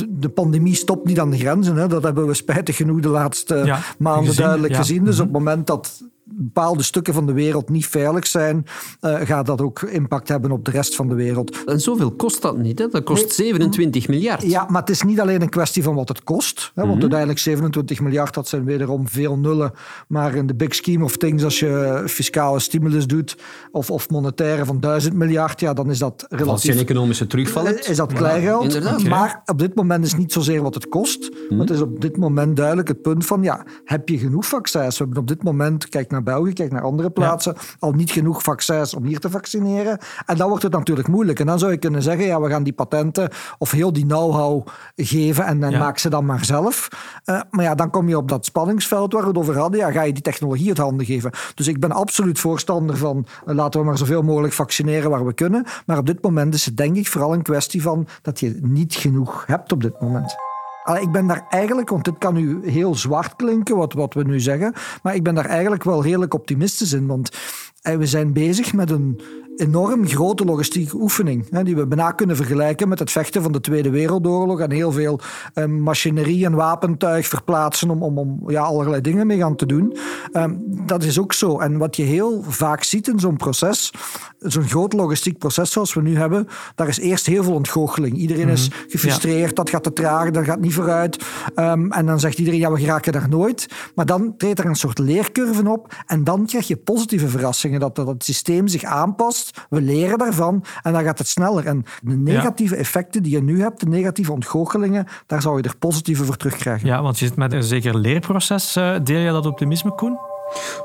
de, 0.10 0.30
pandemie 0.30 0.76
stopt 0.76 1.06
niet 1.06 1.20
aan 1.20 1.30
de 1.30 1.38
grenzen. 1.38 1.76
Hè. 1.76 1.88
Dat 1.88 2.04
hebben 2.04 2.28
we 2.28 2.34
spijtig 2.34 2.76
genoeg 2.76 3.00
de 3.00 3.10
laatste 3.10 3.78
maanden 3.98 4.36
duidelijk 4.36 4.76
gezien. 4.76 5.04
Dus 5.04 5.20
op 5.20 5.26
het 5.26 5.34
moment 5.34 5.68
dat 5.68 6.04
bepaalde 6.40 6.84
stukken 6.84 7.14
van 7.14 7.26
de 7.26 7.34
wereld 7.34 7.70
niet 7.70 7.88
veilig 7.88 8.28
zijn, 8.28 8.66
uh, 9.02 9.20
gaat 9.22 9.46
dat 9.46 9.62
ook 9.62 9.82
impact 9.82 10.28
hebben 10.28 10.52
op 10.52 10.66
de 10.66 10.72
rest 10.72 10.96
van 10.96 11.08
de 11.08 11.16
wereld. 11.16 11.64
En 11.66 11.80
zoveel 11.80 12.12
kost 12.12 12.42
dat 12.42 12.58
niet, 12.58 12.80
hè? 12.80 12.88
Dat 12.88 13.04
kost 13.04 13.32
27 13.34 14.08
miljard. 14.08 14.42
Ja, 14.42 14.66
maar 14.70 14.82
het 14.82 14.90
is 14.90 15.02
niet 15.02 15.20
alleen 15.20 15.42
een 15.42 15.50
kwestie 15.50 15.84
van 15.84 15.96
wat 15.96 16.08
het 16.08 16.24
kost. 16.24 16.72
Hè, 16.76 16.82
want 16.82 16.94
mhm. 16.94 17.02
uiteindelijk 17.02 17.40
27 17.40 18.00
miljard, 18.00 18.34
dat 18.34 18.48
zijn 18.48 18.66
wederom 18.66 19.08
veel 19.08 19.38
nullen. 19.38 19.72
Maar 20.08 20.36
in 20.36 20.48
de 20.48 20.56
big 20.56 20.76
scheme 20.76 21.04
of 21.04 21.18
things, 21.18 21.44
als 21.44 21.60
je 21.60 22.04
fiscale 22.06 22.60
stimulus 22.60 23.08
doet 23.08 23.38
of, 23.72 23.92
of 23.92 24.10
monetaire 24.10 24.66
van 24.66 24.80
1000 24.80 25.14
miljard, 25.14 25.60
ja, 25.60 25.74
dan 25.74 25.90
is 25.90 26.00
dat 26.00 26.26
relatief... 26.30 26.52
Als 26.52 26.64
je 26.64 26.72
een 26.72 26.78
economische 26.78 27.28
terugval 27.28 27.66
hebt. 27.66 27.90
Is 27.90 27.98
dat 27.98 28.14
kleingeld. 28.14 28.74
Ja, 28.74 28.98
Maar 29.10 29.42
op 29.46 29.60
dit 29.60 29.76
moment 29.76 30.06
is 30.06 30.16
niet 30.16 30.32
zozeer 30.32 30.62
wat 30.62 30.74
het 30.74 30.90
kost. 30.90 31.32
Mm 31.50 31.60
Het 31.60 31.70
is 31.70 31.82
op 31.82 32.02
dit 32.02 32.18
moment 32.18 32.56
duidelijk 32.56 32.88
het 32.88 33.02
punt 33.02 33.26
van, 33.26 33.44
ja, 33.44 33.66
heb 33.86 34.10
je 34.10 34.18
genoeg 34.18 34.46
vaccins? 34.46 34.98
We 34.98 35.04
hebben 35.04 35.22
op 35.22 35.28
dit 35.28 35.44
moment, 35.44 35.90
kijk 35.90 36.12
naar 36.12 36.24
België, 36.30 36.54
kijk 36.54 36.72
naar 36.72 36.82
andere 36.82 37.10
plaatsen, 37.10 37.56
al 37.80 37.92
niet 37.92 38.12
genoeg 38.12 38.44
vaccins 38.44 38.94
om 38.94 39.04
hier 39.04 39.20
te 39.20 39.30
vaccineren. 39.30 39.98
En 40.26 40.38
dan 40.38 40.50
wordt 40.50 40.64
het 40.64 40.72
natuurlijk 40.72 41.08
moeilijk. 41.08 41.40
En 41.40 41.46
dan 41.46 41.60
zou 41.60 41.72
je 41.72 41.78
kunnen 41.78 42.02
zeggen, 42.02 42.26
ja, 42.26 42.42
we 42.42 42.50
gaan 42.50 42.64
die 42.64 42.74
patenten 42.74 43.30
of 43.58 43.72
heel 43.72 43.94
die 43.94 44.06
know-how 44.06 44.68
geven 44.96 45.46
en, 45.46 45.64
en 45.64 45.78
maak 45.78 45.98
ze 45.98 46.10
dan 46.10 46.26
maar 46.26 46.46
zelf. 46.46 46.88
Uh, 47.26 47.42
maar 47.50 47.64
ja, 47.64 47.76
dan 47.76 47.90
kom 47.90 48.10
je 48.10 48.18
op 48.18 48.28
dat 48.28 48.46
spanningsveld 48.46 49.14
waar 49.14 49.22
we 49.22 49.28
het 49.28 49.38
over 49.38 49.58
hadden. 49.58 49.80
Ja, 49.80 49.92
ga 49.92 50.02
je 50.02 50.14
die 50.14 50.24
technologie 50.24 50.70
het 50.70 50.78
handen 50.78 51.06
geven. 51.06 51.32
Dus 51.56 51.68
ik 51.68 51.80
ben 51.80 51.92
absoluut 51.92 52.40
voorstander 52.40 52.98
van 52.98 53.26
uh, 53.46 53.56
laten 53.56 53.80
we 53.80 53.86
maar 53.86 53.98
zoveel 53.98 54.22
mogelijk 54.22 54.54
vaccineren 54.54 55.10
waar 55.10 55.26
we 55.26 55.34
kunnen. 55.34 55.66
Maar 55.86 55.98
op 55.98 56.06
dit 56.06 56.22
moment 56.22 56.54
is 56.54 56.66
het 56.66 56.78
denk 56.78 56.96
ik 56.96 57.08
vooral 57.08 57.34
een 57.34 57.42
kwestie 57.42 57.82
van 57.82 58.08
dat 58.22 58.40
je 58.40 58.60
niet 58.62 58.96
genoeg 58.96 59.44
hebt 59.46 59.72
op 59.72 59.82
dit 59.82 60.02
moment 60.02 60.49
ik 60.98 61.12
ben 61.12 61.28
daar 61.28 61.46
eigenlijk, 61.50 61.90
want 61.90 62.06
dit 62.06 62.18
kan 62.18 62.34
nu 62.34 62.70
heel 62.70 62.96
zwart 62.96 63.36
klinken, 63.36 63.76
wat, 63.76 63.94
wat 63.94 64.14
we 64.14 64.24
nu 64.24 64.40
zeggen, 64.40 64.74
maar 65.04 65.16
ik 65.16 65.24
ben 65.24 65.36
daar 65.36 65.46
eigenlijk 65.46 65.84
wel 65.84 66.04
redelijk 66.04 66.34
optimistisch 66.34 66.94
in. 66.94 67.08
Want 67.08 67.38
eh, 67.82 67.96
we 67.96 68.06
zijn 68.06 68.34
bezig 68.34 68.74
met 68.74 68.90
een 68.90 69.22
enorm 69.60 70.08
grote 70.08 70.46
logistieke 70.46 70.96
oefening. 70.96 71.48
Hè, 71.50 71.64
die 71.64 71.76
we 71.76 71.88
bijna 71.88 72.12
kunnen 72.12 72.36
vergelijken 72.36 72.88
met 72.88 73.00
het 73.00 73.12
vechten 73.12 73.42
van 73.42 73.52
de 73.52 73.62
Tweede 73.62 73.90
Wereldoorlog 73.90 74.60
en 74.60 74.72
heel 74.72 74.92
veel 74.92 75.20
eh, 75.54 75.66
machinerie 75.66 76.46
en 76.46 76.54
wapentuig 76.54 77.28
verplaatsen 77.28 77.90
om, 77.90 78.04
om, 78.04 78.18
om 78.18 78.44
ja, 78.48 78.62
allerlei 78.62 79.02
dingen 79.02 79.28
mee 79.28 79.38
gaan 79.38 79.56
te 79.56 79.66
doen. 79.66 79.98
Um, 80.34 80.64
dat 80.68 81.04
is 81.04 81.20
ook 81.20 81.34
zo. 81.34 81.60
En 81.60 81.78
wat 81.78 81.96
je 81.96 82.04
heel 82.04 82.44
vaak 82.48 82.84
ziet 82.84 83.08
in 83.08 83.20
zo'n 83.20 83.38
proces, 83.38 83.92
zo'n 84.40 84.68
groot 84.68 84.94
logistiek 84.94 85.38
proces 85.38 85.72
zoals 85.72 85.94
we 85.94 86.02
nu 86.02 86.18
hebben, 86.18 86.48
daar 86.76 86.88
is 86.88 87.00
eerst 87.00 87.26
heel 87.26 87.44
veel 87.44 87.54
ontgoocheling. 87.54 88.18
Iedereen 88.18 88.50
is 88.50 88.70
mhm. 88.70 88.78
gefrustreerd, 88.88 89.56
dat 89.56 89.70
gaat 89.70 89.84
te 89.84 89.94
traag, 89.94 90.32
dat 90.32 90.44
gaat 90.44 90.60
niet 90.60 90.74
vooruit. 90.74 91.26
Um, 91.56 91.92
en 91.92 92.06
dan 92.06 92.20
zegt 92.20 92.38
iedereen, 92.38 92.60
ja, 92.60 92.72
we 92.72 92.80
geraken 92.80 93.12
daar 93.12 93.30
nooit. 93.30 93.68
Maar 93.96 94.06
dan 94.06 94.34
treedt 94.38 94.60
er 94.60 94.66
een 94.66 94.76
soort 94.76 95.00
leercurve 95.00 95.70
op 95.70 95.96
en 96.06 96.24
dan 96.24 96.46
krijg 96.46 96.68
je 96.68 96.78
positieve 96.78 97.28
verrassingen, 97.28 97.80
dat, 97.80 97.96
dat 97.96 98.08
het 98.08 98.24
systeem 98.24 98.68
zich 98.68 98.84
aanpast 98.84 99.49
we 99.70 99.82
leren 99.82 100.18
daarvan 100.18 100.64
en 100.82 100.94
dan 100.94 101.04
gaat 101.04 101.18
het 101.18 101.28
sneller. 101.28 101.66
En 101.66 101.86
de 102.02 102.18
negatieve 102.18 102.76
effecten 102.76 103.24
die 103.24 103.32
je 103.32 103.44
nu 103.44 103.62
hebt, 103.62 103.80
de 103.80 103.88
negatieve 103.88 104.32
ontgoochelingen, 104.32 105.08
daar 105.26 105.42
zou 105.42 105.58
je 105.58 105.64
er 105.64 105.78
positieve 105.78 106.26
voor 106.26 106.38
terugkrijgen. 106.38 106.88
Ja, 106.88 107.02
want 107.02 107.20
je 107.20 107.26
zit 107.26 107.36
met 107.36 107.54
een 107.54 107.64
zeker 107.64 107.98
leerproces. 107.98 108.76
Eh, 108.76 108.96
deel 109.04 109.20
je 109.20 109.32
dat 109.32 109.46
optimisme, 109.46 109.96
Koen? 109.96 110.18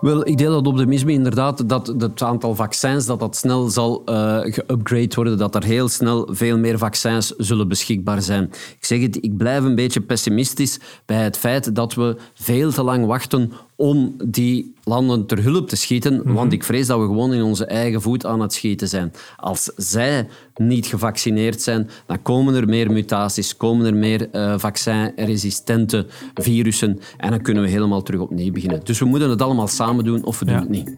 Wel, 0.01 0.27
ik 0.27 0.39
deel 0.39 0.53
dat 0.53 0.67
optimisme 0.67 1.13
inderdaad, 1.13 1.69
dat 1.69 1.87
het 1.87 2.23
aantal 2.23 2.55
vaccins 2.55 3.07
dat 3.07 3.21
dat 3.21 3.37
snel 3.37 3.69
zal 3.69 4.03
uh, 4.07 4.39
geupgrade 4.43 5.15
worden, 5.15 5.39
dat 5.39 5.55
er 5.55 5.65
heel 5.65 5.89
snel 5.89 6.29
veel 6.31 6.59
meer 6.59 6.79
vaccins 6.79 7.35
zullen 7.37 7.69
beschikbaar 7.69 8.23
zijn. 8.23 8.45
Ik 8.79 8.85
zeg 8.85 9.01
het, 9.01 9.19
ik 9.21 9.37
blijf 9.37 9.65
een 9.65 9.75
beetje 9.75 10.01
pessimistisch 10.01 10.81
bij 11.07 11.23
het 11.23 11.37
feit 11.37 11.75
dat 11.75 11.95
we 11.95 12.17
veel 12.35 12.71
te 12.71 12.83
lang 12.83 13.07
wachten 13.07 13.53
om 13.77 14.15
die 14.25 14.75
landen 14.85 15.27
ter 15.27 15.43
hulp 15.43 15.69
te 15.69 15.77
schieten, 15.77 16.15
mhm. 16.15 16.33
want 16.33 16.53
ik 16.53 16.65
vrees 16.65 16.87
dat 16.87 16.99
we 16.99 17.07
gewoon 17.07 17.33
in 17.33 17.43
onze 17.43 17.67
eigen 17.67 18.03
voet 18.03 18.27
aan 18.27 18.41
het 18.41 18.53
schieten 18.53 18.89
zijn. 18.89 19.13
Als 19.37 19.71
zij 19.77 20.29
niet 20.57 20.87
gevaccineerd 20.87 21.63
zijn, 21.63 21.91
dan 22.07 22.23
komen 22.23 22.55
er 22.55 22.69
meer 22.69 22.93
mutaties, 22.93 23.57
komen 23.57 23.87
er 23.87 23.95
meer 23.95 24.29
uh, 24.33 24.59
vaccinresistente 24.59 26.07
virussen 26.35 27.01
en 27.17 27.31
dan 27.31 27.43
kunnen 27.43 27.63
we 27.63 27.69
helemaal 27.69 28.03
terug 28.03 28.21
opnieuw 28.21 28.53
beginnen. 28.53 28.81
Dus 28.85 28.99
we 28.99 29.05
moeten 29.05 29.31
het 29.31 29.43
allemaal 29.43 29.69
samen 29.69 30.05
doen 30.05 30.25
of 30.25 30.39
we 30.39 30.45
doen 30.45 30.55
het 30.55 30.69
niet. 30.69 30.97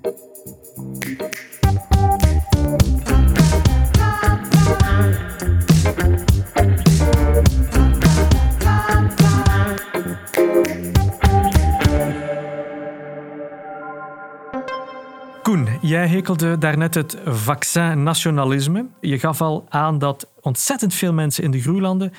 Jij 15.86 16.06
hekelde 16.06 16.58
daarnet 16.58 16.94
het 16.94 17.16
vaccin-nationalisme. 17.24 18.86
Je 19.00 19.18
gaf 19.18 19.40
al 19.40 19.66
aan 19.68 19.98
dat 19.98 20.28
ontzettend 20.40 20.94
veel 20.94 21.12
mensen 21.12 21.44
in 21.44 21.50
de 21.50 21.60
groeilanden 21.60 22.12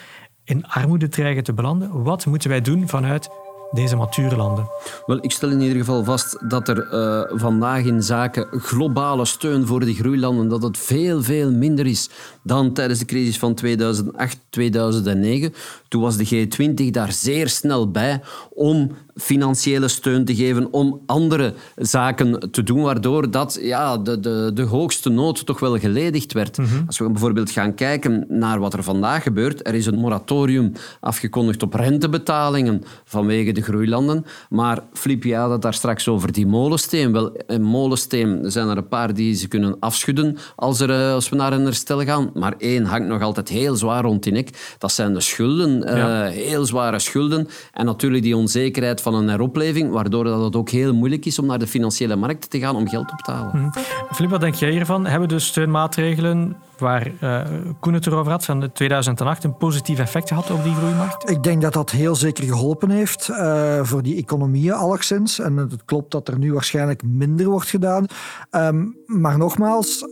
in 0.43 0.67
armoede 0.67 1.07
dreigen 1.07 1.43
te 1.43 1.53
belanden. 1.53 2.03
Wat 2.03 2.25
moeten 2.25 2.49
wij 2.49 2.61
doen 2.61 2.87
vanuit 2.87 3.29
deze 3.71 3.95
mature 3.95 4.35
landen? 4.35 4.69
Wel, 5.05 5.17
ik 5.21 5.31
stel 5.31 5.49
in 5.49 5.61
ieder 5.61 5.77
geval 5.77 6.03
vast 6.03 6.49
dat 6.49 6.67
er 6.67 6.93
uh, 6.93 7.39
vandaag 7.39 7.83
in 7.83 8.03
zaken 8.03 8.47
globale 8.51 9.25
steun 9.25 9.67
voor 9.67 9.79
die 9.79 9.95
groeilanden 9.95 10.47
dat 10.47 10.63
het 10.63 10.77
veel, 10.77 11.23
veel 11.23 11.51
minder 11.51 11.85
is 11.85 12.09
dan 12.47 12.73
tijdens 12.73 12.99
de 12.99 13.05
crisis 13.05 13.37
van 13.37 13.53
2008, 13.53 14.39
2009. 14.49 15.53
Toen 15.87 16.01
was 16.01 16.17
de 16.17 16.47
G20 16.47 16.91
daar 16.91 17.11
zeer 17.11 17.49
snel 17.49 17.91
bij 17.91 18.21
om 18.49 18.91
financiële 19.15 19.87
steun 19.87 20.25
te 20.25 20.35
geven, 20.35 20.73
om 20.73 21.01
andere 21.05 21.53
zaken 21.75 22.51
te 22.51 22.63
doen, 22.63 22.81
waardoor 22.81 23.31
dat, 23.31 23.59
ja, 23.61 23.97
de, 23.97 24.19
de, 24.19 24.51
de 24.53 24.61
hoogste 24.61 25.09
nood 25.09 25.45
toch 25.45 25.59
wel 25.59 25.79
geledigd 25.79 26.33
werd. 26.33 26.57
Mhm. 26.57 26.85
Als 26.85 26.97
we 26.97 27.09
bijvoorbeeld 27.09 27.51
gaan 27.51 27.73
kijken 27.73 28.25
naar 28.29 28.59
wat 28.59 28.73
er 28.73 28.83
vandaag 28.83 29.23
gebeurt, 29.23 29.67
er 29.67 29.73
is 29.73 29.85
een 29.85 29.99
moratorium 29.99 30.71
afgekondigd 30.99 31.63
op 31.63 31.73
rentebetalingen 31.73 32.83
vanwege 33.03 33.51
de 33.51 33.61
groeilanden, 33.61 34.25
maar 34.49 34.83
Flip, 34.93 35.23
je 35.23 35.35
had 35.35 35.51
het 35.51 35.61
daar 35.61 35.73
straks 35.73 36.07
over 36.07 36.31
die 36.31 36.47
molensteen. 36.47 37.11
Wel, 37.11 37.31
een 37.47 37.63
molensteen 37.63 38.51
zijn 38.51 38.67
er 38.67 38.77
een 38.77 38.87
paar 38.87 39.13
die 39.13 39.33
ze 39.33 39.47
kunnen 39.47 39.75
afschudden 39.79 40.37
als, 40.55 40.79
er, 40.79 40.89
eh, 40.89 41.13
als 41.13 41.29
we 41.29 41.35
naar 41.35 41.53
een 41.53 41.65
herstel 41.65 42.03
gaan, 42.03 42.31
maar 42.37 42.53
één 42.57 42.85
hangt 42.85 43.07
nog 43.07 43.21
altijd 43.21 43.49
heel 43.49 43.75
zwaar 43.75 44.03
rond 44.03 44.23
die 44.23 44.31
nek. 44.31 44.75
Dat 44.77 44.91
zijn 44.91 45.13
de 45.13 45.21
schulden, 45.21 45.83
eh, 45.83 46.27
heel 46.27 46.65
zware 46.65 46.99
schulden 46.99 47.47
en 47.71 47.85
natuurlijk 47.85 48.23
die 48.23 48.37
onzekerheid 48.37 49.01
van 49.01 49.13
een 49.13 49.29
heropleving, 49.29 49.91
waardoor 49.91 50.23
dat 50.23 50.43
het 50.43 50.55
ook 50.55 50.69
heel 50.69 50.93
moeilijk 50.93 51.25
is 51.25 51.39
om 51.39 51.45
naar 51.45 51.59
de 51.59 51.67
financiële 51.67 52.15
markt 52.15 52.49
te 52.49 52.59
gaan 52.59 52.75
om 52.75 52.87
geld 52.87 53.11
op 53.11 53.19
te 53.19 53.31
halen. 53.31 53.61
Mm. 53.61 53.71
Filip, 54.11 54.31
wat 54.31 54.41
denk 54.41 54.55
jij 54.55 54.71
hiervan? 54.71 55.05
Hebben 55.05 55.29
de 55.29 55.39
steunmaatregelen 55.39 56.55
waar 56.77 57.11
uh, 57.21 57.41
Koen 57.79 57.93
het 57.93 58.07
erover 58.07 58.31
had, 58.31 58.45
van 58.45 58.71
2008, 58.73 59.43
een 59.43 59.57
positief 59.57 59.99
effect 59.99 60.27
gehad 60.27 60.51
op 60.51 60.63
die 60.63 60.73
groeimarkt? 60.73 61.29
Ik 61.29 61.43
denk 61.43 61.61
dat 61.61 61.73
dat 61.73 61.91
heel 61.91 62.15
zeker 62.15 62.43
geholpen 62.43 62.89
heeft 62.89 63.27
uh, 63.29 63.79
voor 63.83 64.03
die 64.03 64.17
economieën 64.17 64.73
alleszins. 64.73 65.39
En 65.39 65.57
het 65.57 65.85
klopt 65.85 66.11
dat 66.11 66.27
er 66.27 66.37
nu 66.37 66.53
waarschijnlijk 66.53 67.03
minder 67.03 67.45
wordt 67.45 67.69
gedaan. 67.69 68.05
Um, 68.51 68.97
maar 69.05 69.37
nogmaals, 69.37 70.05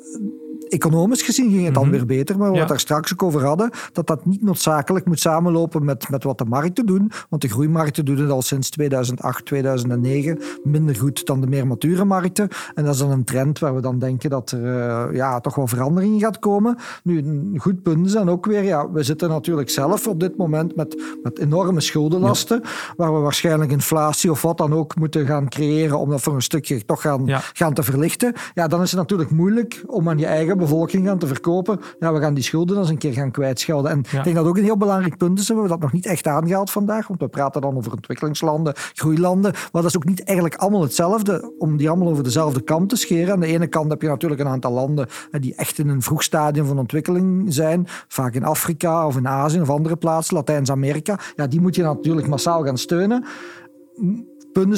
economisch 0.69 1.21
gezien 1.21 1.51
ging 1.51 1.65
het 1.65 1.73
dan 1.73 1.83
mhm. 1.83 1.91
weer 1.91 2.05
beter. 2.05 2.37
Maar 2.37 2.49
wat 2.49 2.59
we 2.59 2.65
daar 2.65 2.79
straks 2.79 3.13
ook 3.13 3.23
over 3.23 3.45
hadden, 3.45 3.69
dat 3.91 4.07
dat 4.07 4.25
niet 4.25 4.43
noodzakelijk 4.43 5.05
moet 5.05 5.19
samenlopen 5.19 5.85
met, 5.85 6.09
met 6.09 6.23
wat 6.23 6.37
de 6.37 6.45
markten 6.45 6.85
doen. 6.85 7.11
Want 7.29 7.41
de 7.41 7.47
groeimarkten 7.47 8.05
doen 8.05 8.17
het 8.17 8.29
al 8.29 8.41
sinds 8.41 8.69
2008, 8.69 9.45
2009 9.45 10.39
minder 10.63 10.95
goed 10.95 11.25
dan 11.25 11.41
de 11.41 11.47
meer 11.47 11.67
mature 11.67 12.05
markten. 12.05 12.47
En 12.75 12.83
dat 12.83 12.93
is 12.93 12.99
dan 12.99 13.11
een 13.11 13.23
trend 13.23 13.59
waar 13.59 13.75
we 13.75 13.81
dan 13.81 13.99
denken 13.99 14.29
dat 14.29 14.51
er 14.51 14.61
uh, 14.61 15.15
ja, 15.15 15.39
toch 15.39 15.55
wel 15.55 15.67
verandering 15.67 16.21
gaat 16.21 16.39
komen. 16.39 16.77
Nu, 17.03 17.17
een 17.17 17.55
goed 17.57 17.81
punt 17.81 18.05
is 18.05 18.11
dan 18.11 18.29
ook 18.29 18.45
weer, 18.45 18.63
ja, 18.63 18.91
we 18.91 19.03
zitten 19.03 19.29
natuurlijk 19.29 19.69
zelf 19.69 20.07
op 20.07 20.19
dit 20.19 20.37
moment 20.37 20.75
met, 20.75 21.03
met 21.23 21.39
enorme 21.39 21.81
schuldenlasten, 21.81 22.61
waar 22.95 23.13
we 23.13 23.19
waarschijnlijk 23.19 23.71
inflatie 23.71 24.31
of 24.31 24.41
wat 24.41 24.57
dan 24.57 24.73
ook 24.73 24.95
moeten 24.95 25.25
gaan 25.25 25.49
creëren 25.49 25.99
om 25.99 26.09
dat 26.09 26.21
voor 26.21 26.35
een 26.35 26.41
stukje 26.41 26.85
toch 26.85 27.01
gaan, 27.01 27.23
gaan 27.53 27.73
te 27.73 27.83
verlichten. 27.83 28.33
Ja, 28.53 28.67
dan 28.67 28.81
is 28.81 28.91
het 28.91 28.99
natuurlijk 28.99 29.29
moeilijk 29.29 29.83
om 29.87 30.09
aan 30.09 30.17
je 30.17 30.25
eigen 30.25 30.54
bevolking 30.57 31.07
gaan 31.07 31.17
te 31.17 31.27
verkopen. 31.27 31.79
Ja, 31.99 32.13
we 32.13 32.19
gaan 32.19 32.33
die 32.33 32.43
schulden 32.43 32.77
eens 32.77 32.89
een 32.89 32.97
keer 32.97 33.13
gaan 33.13 33.31
kwijtschelden. 33.31 33.91
En 33.91 33.99
ik 33.99 34.23
denk 34.23 34.35
dat 34.35 34.45
ook 34.45 34.57
een 34.57 34.63
heel 34.63 34.77
belangrijk 34.77 35.17
punt 35.17 35.39
is. 35.39 35.47
We 35.47 35.53
hebben 35.53 35.71
dat 35.71 35.81
nog 35.81 35.91
niet 35.91 36.05
echt 36.05 36.27
aangehaald 36.27 36.71
vandaag, 36.71 37.07
want 37.07 37.19
we 37.19 37.27
praten 37.27 37.61
dan 37.61 37.77
over 37.77 37.91
ontwikkelingslanden, 37.91 38.73
groeilanden. 38.93 39.51
Maar 39.51 39.81
dat 39.81 39.85
is 39.85 39.95
ook 39.95 40.05
niet 40.05 40.23
eigenlijk 40.23 40.57
allemaal 40.57 40.81
hetzelfde, 40.81 41.53
om 41.57 41.77
die 41.77 41.89
allemaal 41.89 42.09
over 42.09 42.23
dezelfde 42.23 42.61
kant 42.61 42.89
te 42.89 42.95
scheren. 42.95 43.33
Aan 43.33 43.39
de 43.39 43.45
ene 43.45 43.67
kant 43.67 43.91
heb 43.91 44.01
je 44.01 44.07
natuurlijk 44.07 44.41
een 44.41 44.47
aantal 44.47 44.71
landen 44.71 45.07
die 45.31 45.55
echt 45.55 45.79
in 45.79 45.89
een 45.89 46.01
vroeg 46.01 46.23
stadium 46.23 46.65
van 46.65 46.79
ontwikkeling 46.79 47.53
zijn. 47.53 47.87
Vaak 48.07 48.33
in 48.33 48.43
Afrika 48.43 49.07
of 49.07 49.17
in 49.17 49.27
Azië 49.27 49.61
of 49.61 49.69
andere 49.69 49.95
plaatsen, 49.95 50.35
Latijns-Amerika. 50.35 51.19
Ja, 51.35 51.47
die 51.47 51.61
moet 51.61 51.75
je 51.75 51.83
natuurlijk 51.83 52.27
massaal 52.27 52.63
gaan 52.63 52.77
steunen 52.77 53.25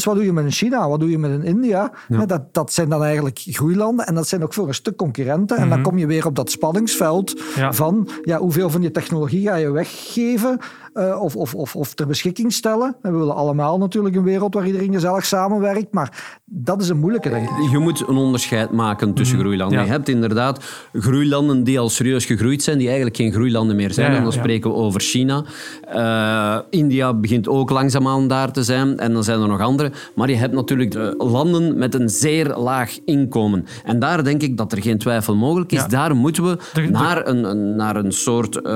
wat 0.03 0.15
doe 0.15 0.25
je 0.25 0.33
met 0.33 0.53
China? 0.53 0.89
Wat 0.89 0.99
doe 0.99 1.09
je 1.09 1.17
met 1.17 1.31
in 1.31 1.43
India? 1.43 1.91
Dat, 2.25 2.53
dat 2.53 2.73
zijn 2.73 2.89
dan 2.89 3.03
eigenlijk 3.03 3.39
groeilanden 3.45 4.05
en 4.05 4.15
dat 4.15 4.27
zijn 4.27 4.43
ook 4.43 4.53
voor 4.53 4.67
een 4.67 4.73
stuk 4.73 4.95
concurrenten. 4.95 5.57
En 5.57 5.69
dan 5.69 5.81
kom 5.81 5.97
je 5.97 6.07
weer 6.07 6.25
op 6.25 6.35
dat 6.35 6.51
spanningsveld 6.51 7.41
Ja. 7.55 7.73
van 7.73 8.09
ja, 8.23 8.37
hoeveel 8.37 8.69
van 8.69 8.81
je 8.81 8.91
technologie 8.91 9.47
ga 9.47 9.55
je 9.55 9.71
weggeven 9.71 10.59
eh, 10.97 11.21
of, 11.21 11.35
of, 11.35 11.55
of, 11.55 11.75
of 11.75 11.93
ter 11.93 12.07
beschikking 12.07 12.53
stellen. 12.53 12.95
En 13.01 13.11
we 13.11 13.17
willen 13.17 13.35
allemaal 13.35 13.77
natuurlijk 13.77 14.15
een 14.15 14.23
wereld 14.23 14.53
waar 14.53 14.65
iedereen 14.65 14.93
gezellig 14.93 15.25
samenwerkt, 15.25 15.93
maar 15.93 16.39
dat 16.45 16.81
is 16.81 16.89
een 16.89 16.97
moeilijke, 16.99 17.29
denk 17.29 17.49
ik. 17.49 17.71
Je 17.71 17.77
moet 17.77 18.03
een 18.07 18.15
onderscheid 18.15 18.71
maken 18.71 19.13
tussen 19.13 19.39
groeilanden. 19.39 19.77
Ja. 19.79 19.83
Je 19.85 19.89
hebt 19.91 20.09
inderdaad 20.09 20.65
groeilanden 20.93 21.63
die 21.63 21.79
al 21.79 21.89
serieus 21.89 22.25
gegroeid 22.25 22.63
zijn, 22.63 22.77
die 22.77 22.87
eigenlijk 22.87 23.15
geen 23.17 23.31
groeilanden 23.31 23.75
meer 23.75 23.93
zijn. 23.93 24.11
Ja, 24.11 24.17
en 24.17 24.23
dan 24.23 24.31
ja. 24.33 24.37
spreken 24.39 24.69
we 24.69 24.75
over 24.75 25.01
China. 25.01 25.43
Eh, 25.87 26.57
India 26.69 27.13
begint 27.13 27.47
ook 27.47 27.69
langzaamaan 27.69 28.27
daar 28.27 28.51
te 28.51 28.63
zijn. 28.63 28.97
En 28.99 29.13
dan 29.13 29.23
zijn 29.23 29.41
er 29.41 29.47
nog 29.47 29.61
andere. 29.61 29.91
Maar 30.15 30.29
je 30.29 30.35
hebt 30.35 30.53
natuurlijk 30.53 30.91
de 30.91 31.15
landen 31.17 31.77
met 31.77 31.93
een 31.95 32.09
zeer 32.09 32.55
laag 32.55 32.97
inkomen. 33.05 33.65
En 33.83 33.99
daar 33.99 34.23
denk 34.23 34.41
ik 34.41 34.57
dat 34.57 34.71
er 34.71 34.81
geen 34.81 34.97
twijfel 34.97 35.35
mogelijk 35.35 35.71
is. 35.71 35.79
Ja. 35.81 35.87
Daar 35.87 36.15
moeten 36.15 36.43
we 36.43 36.57
De- 36.73 36.81
de- 36.81 36.89
naar, 36.89 37.27
een, 37.27 37.43
een- 37.43 37.75
naar 37.75 37.95
een 37.95 38.11
soort... 38.11 38.61
eh, 38.61 38.71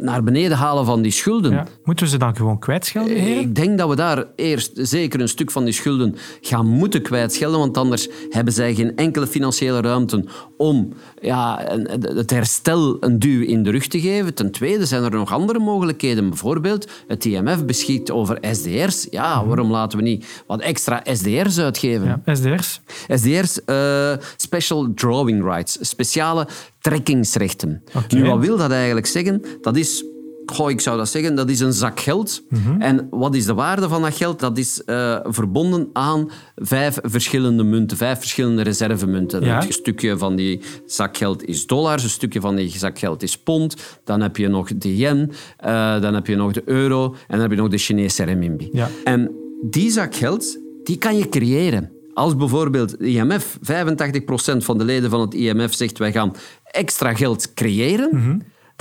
naar 0.00 0.22
beneden 0.24 0.56
halen 0.56 0.84
van 0.84 1.02
die 1.02 1.12
schulden. 1.32 1.52
Ja. 1.52 1.66
Moeten 1.84 2.04
we 2.04 2.10
ze 2.10 2.18
dan 2.18 2.36
gewoon 2.36 2.58
kwijtschelden, 2.58 3.16
heren? 3.16 3.42
Ik 3.42 3.54
denk 3.54 3.78
dat 3.78 3.88
we 3.88 3.96
daar 3.96 4.24
eerst 4.36 4.70
zeker 4.74 5.20
een 5.20 5.28
stuk 5.28 5.50
van 5.50 5.64
die 5.64 5.74
schulden 5.74 6.16
gaan 6.40 6.66
moeten 6.66 7.02
kwijtschelden, 7.02 7.58
want 7.58 7.78
anders 7.78 8.08
hebben 8.30 8.52
zij 8.52 8.74
geen 8.74 8.96
enkele 8.96 9.26
financiële 9.26 9.80
ruimte 9.80 10.24
om 10.56 10.92
ja, 11.20 11.60
het 12.00 12.30
herstel 12.30 12.96
een 13.00 13.18
duw 13.18 13.42
in 13.42 13.62
de 13.62 13.70
rug 13.70 13.86
te 13.86 14.00
geven. 14.00 14.34
Ten 14.34 14.50
tweede 14.50 14.86
zijn 14.86 15.02
er 15.02 15.10
nog 15.10 15.32
andere 15.32 15.58
mogelijkheden. 15.58 16.28
Bijvoorbeeld, 16.28 16.90
het 17.06 17.24
IMF 17.24 17.64
beschikt 17.64 18.10
over 18.10 18.38
SDR's. 18.50 19.06
Ja, 19.10 19.46
waarom 19.46 19.70
laten 19.70 19.98
we 19.98 20.04
niet 20.04 20.42
wat 20.46 20.60
extra 20.60 21.00
SDR's 21.12 21.58
uitgeven? 21.58 22.22
Ja, 22.24 22.34
SDR's. 22.34 22.80
SDR's, 23.08 23.64
eh, 23.64 24.12
Special 24.36 24.92
Drawing 24.94 25.44
Rights, 25.44 25.78
speciale 25.80 26.46
trekkingsrechten. 26.80 27.82
Nu, 28.08 28.24
wat 28.24 28.38
wil 28.38 28.56
dat 28.56 28.70
eigenlijk 28.70 29.06
zeggen? 29.06 29.42
Dat 29.60 29.76
is, 29.76 30.04
goh, 30.46 30.70
ik 30.70 30.80
zou 30.80 30.96
dat 30.96 31.08
zeggen, 31.08 31.34
dat 31.34 31.48
is 31.48 31.60
een 31.60 31.72
zak 31.72 32.00
geld. 32.00 32.42
Mhm. 32.48 32.80
En 32.80 33.06
wat 33.10 33.34
is 33.34 33.44
de 33.46 33.54
waarde 33.54 33.88
van 33.88 34.02
dat 34.02 34.14
geld? 34.16 34.40
Dat 34.40 34.58
is 34.58 34.84
eh, 34.84 35.18
verbonden 35.22 35.88
aan 35.92 36.30
vijf 36.56 36.98
verschillende 37.02 37.62
munten, 37.64 37.96
vijf 37.96 38.18
verschillende 38.18 38.62
reservemunten. 38.62 39.44
Ja. 39.44 39.62
Een 39.62 39.72
stukje 39.72 40.18
van 40.18 40.36
die 40.36 40.60
zak 40.86 41.16
geld 41.16 41.44
is 41.44 41.66
dollars, 41.66 42.02
een 42.02 42.10
stukje 42.10 42.40
van 42.40 42.56
die 42.56 42.78
zak 42.78 42.98
geld 42.98 43.22
is 43.22 43.38
pond, 43.38 43.74
dan 44.04 44.20
heb 44.20 44.36
je 44.36 44.48
nog 44.48 44.68
de 44.76 44.96
yen, 44.96 45.30
eh, 45.56 46.00
dan 46.00 46.14
heb 46.14 46.26
je 46.26 46.36
nog 46.36 46.52
de 46.52 46.62
euro 46.64 47.04
en 47.04 47.14
dan 47.28 47.40
heb 47.40 47.50
je 47.50 47.56
nog 47.56 47.68
de 47.68 47.78
Chinese 47.78 48.24
renminbi. 48.24 48.68
Ja. 48.72 48.88
En 49.04 49.30
die 49.70 49.90
zak 49.90 50.14
geld, 50.14 50.58
die 50.84 50.96
kan 50.96 51.16
je 51.16 51.28
creëren. 51.28 51.90
Als 52.14 52.36
bijvoorbeeld 52.36 52.98
de 52.98 53.06
IMF, 53.06 53.58
85% 53.60 54.64
van 54.64 54.78
de 54.78 54.84
leden 54.84 55.10
van 55.10 55.20
het 55.20 55.34
IMF 55.34 55.74
zegt 55.74 55.98
wij 55.98 56.12
gaan 56.12 56.32
extra 56.64 57.14
geld 57.14 57.54
creëren, 57.54 58.08
Mhm. 58.12 58.38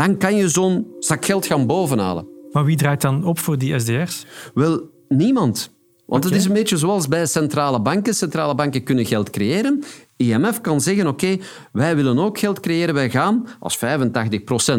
Dan 0.07 0.17
kan 0.17 0.35
je 0.35 0.49
zo'n 0.49 0.87
zak 0.99 1.25
geld 1.25 1.45
gaan 1.45 1.67
bovenhalen. 1.67 2.27
Maar 2.51 2.65
wie 2.65 2.77
draait 2.77 3.01
dan 3.01 3.25
op 3.25 3.39
voor 3.39 3.57
die 3.57 3.79
SDR's? 3.79 4.25
Wel, 4.53 4.89
niemand. 5.07 5.71
Want 6.05 6.23
het 6.23 6.33
is 6.33 6.45
een 6.45 6.53
beetje 6.53 6.77
zoals 6.77 7.07
bij 7.07 7.25
centrale 7.25 7.81
banken. 7.81 8.13
Centrale 8.13 8.55
banken 8.55 8.83
kunnen 8.83 9.05
geld 9.05 9.29
creëren. 9.29 9.83
IMF 10.21 10.61
kan 10.61 10.81
zeggen, 10.81 11.07
oké, 11.07 11.37
wij 11.71 11.95
willen 11.95 12.19
ook 12.19 12.39
geld 12.39 12.59
creëren. 12.59 12.93
Wij 12.93 13.09
gaan, 13.09 13.47
als 13.59 13.77
85%, 13.77 13.79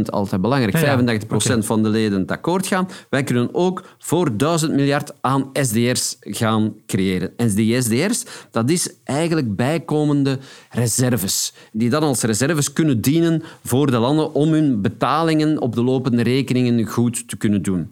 altijd 0.07 0.41
belangrijk, 0.41 0.79
Ja, 0.79 0.81
ja. 0.81 1.19
85% 1.21 1.27
Oké. 1.29 1.63
van 1.63 1.83
de 1.83 1.89
leden 1.89 2.21
het 2.21 2.31
akkoord 2.31 2.67
gaan, 2.67 2.89
wij 3.11 3.25
kunnen 3.25 3.49
ook 3.53 3.83
voor 3.99 4.37
1000 4.37 4.73
miljard 4.73 5.13
aan 5.21 5.51
SDR's 5.53 6.17
gaan 6.21 6.75
creëren. 6.87 7.31
En 7.37 7.55
die 7.55 7.81
SDR's, 7.83 8.25
dat 8.51 8.71
is 8.71 8.95
eigenlijk 9.05 9.57
bijkomende 9.57 10.39
reserves, 10.71 11.53
die 11.73 11.91
dan 11.91 12.03
als 12.03 12.23
reserves 12.23 12.73
kunnen 12.73 13.01
dienen 13.01 13.43
voor 13.65 13.91
de 13.91 13.99
landen 13.99 14.35
om 14.35 14.53
hun 14.53 14.81
betalingen 14.83 15.61
op 15.61 15.75
de 15.75 15.83
lopende 15.83 16.23
rekeningen 16.23 16.87
goed 16.87 17.29
te 17.29 17.37
kunnen 17.37 17.63
doen. 17.63 17.91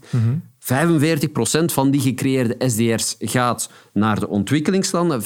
45% 0.60 1.64
van 1.64 1.90
die 1.90 2.00
gecreëerde 2.00 2.68
SDR's 2.68 3.16
gaat 3.18 3.70
naar 3.92 4.20
de 4.20 4.28
ontwikkelingslanden, 4.28 5.22
55% 5.22 5.24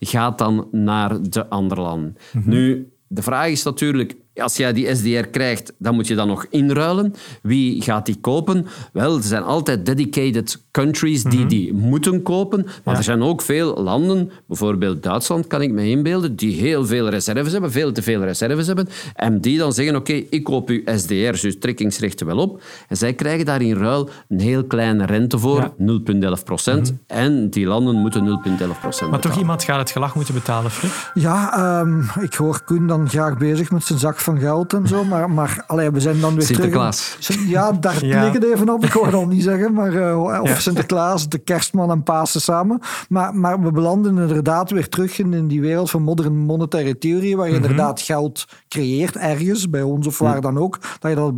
gaat 0.00 0.38
dan 0.38 0.68
naar 0.72 1.22
de 1.22 1.48
andere 1.48 1.80
landen. 1.80 2.16
Nu, 2.44 2.92
de 3.08 3.22
vraag 3.22 3.48
is 3.48 3.62
natuurlijk, 3.62 4.16
als 4.36 4.56
jij 4.56 4.72
die 4.72 4.94
SDR 4.94 5.26
krijgt, 5.30 5.72
dan 5.78 5.94
moet 5.94 6.06
je 6.06 6.14
dat 6.14 6.26
nog 6.26 6.46
inruilen. 6.50 7.14
Wie 7.42 7.82
gaat 7.82 8.06
die 8.06 8.16
kopen? 8.20 8.66
Wel, 8.92 9.16
er 9.16 9.22
zijn 9.22 9.42
altijd 9.42 9.86
dedicated 9.86 10.64
countries 10.70 11.22
die 11.22 11.46
die 11.46 11.72
moeten 11.74 12.22
kopen, 12.22 12.66
maar 12.84 12.96
er 12.96 13.02
zijn 13.02 13.22
ook 13.22 13.42
veel 13.42 13.82
landen, 13.82 14.30
bijvoorbeeld 14.46 15.02
Duitsland 15.02 15.46
kan 15.46 15.62
ik 15.62 15.70
me 15.72 15.88
inbeelden, 15.88 16.36
die 16.36 16.54
heel 16.60 16.86
veel 16.86 17.08
reserves 17.08 17.52
hebben, 17.52 17.72
veel 17.72 17.92
te 17.92 18.02
veel 18.02 18.22
reserves 18.22 18.66
hebben, 18.66 18.88
en 19.14 19.40
die 19.40 19.58
dan 19.58 19.72
zeggen, 19.72 19.96
oké, 19.96 20.12
ik 20.12 20.44
koop 20.44 20.68
uw 20.68 20.80
SDR's, 20.96 21.40
dus 21.40 21.58
trekkingsrechten 21.58 22.26
wel 22.26 22.38
op, 22.38 22.62
en 22.88 22.96
zij 22.96 23.12
krijgen 23.14 23.44
daar 23.44 23.62
in 23.62 23.76
ruil 23.76 24.08
een 24.28 24.40
heel 24.40 24.64
kleine 24.64 25.06
rente 25.06 25.38
voor, 25.38 25.72
Ja. 25.78 26.36
0,11 26.38 26.44
procent, 26.44 26.94
en 27.06 27.50
die 27.50 27.66
landen 27.66 27.94
moeten 27.96 28.24
0,11 28.24 28.80
procent 28.80 29.10
Maar 29.10 29.20
toch 29.20 29.38
iemand 29.38 29.64
gaat 29.64 29.78
het 29.78 29.90
gelag 29.90 30.14
moeten 30.14 30.34
betalen, 30.34 30.70
Flip. 30.70 31.10
Ja, 31.14 31.52
ehm, 31.80 32.02
ik 32.20 32.34
hoor 32.34 32.60
Koen 32.64 32.86
dan 32.86 33.08
graag 33.08 33.38
bezig 33.38 33.70
met 33.70 33.84
zijn 33.84 33.98
zak 33.98 34.18
van 34.26 34.38
geld 34.38 34.72
en 34.72 34.86
zo, 34.86 35.04
maar, 35.04 35.30
maar 35.30 35.64
allee, 35.66 35.90
we 35.90 36.00
zijn 36.00 36.20
dan 36.20 36.34
weer 36.34 36.42
Sinterklaas. 36.46 37.16
terug... 37.20 37.48
Ja, 37.48 37.72
daar 37.72 38.04
Ja. 38.04 38.24
lig 38.24 38.32
het 38.32 38.44
even 38.44 38.68
op. 38.68 38.84
Ik 38.84 38.92
hoor 38.92 39.14
al 39.14 39.26
niet 39.26 39.42
zeggen, 39.42 39.72
maar, 39.72 39.94
eh, 39.94 40.22
of 40.42 40.48
Ja. 40.48 40.58
Sinterklaas, 40.58 41.28
de 41.28 41.38
kerstman 41.38 41.90
en 41.90 42.02
Pasen 42.02 42.40
samen. 42.40 42.80
Maar, 43.08 43.34
maar 43.34 43.60
we 43.62 43.70
belanden 43.70 44.18
inderdaad 44.18 44.70
weer 44.70 44.88
terug 44.88 45.18
in, 45.18 45.32
in 45.34 45.48
die 45.48 45.60
wereld 45.60 45.90
van 45.90 46.02
modern 46.02 46.36
monetaire 46.36 46.98
theorie, 46.98 47.36
waar 47.36 47.48
je 47.48 47.54
inderdaad 47.54 48.00
geld 48.00 48.44
creëert 48.68 49.16
ergens, 49.16 49.70
bij 49.70 49.82
ons 49.82 50.06
of 50.06 50.18
waar 50.18 50.40
dan 50.40 50.58
ook, 50.58 50.78
dat 50.98 51.10
je 51.10 51.16
dat 51.16 51.32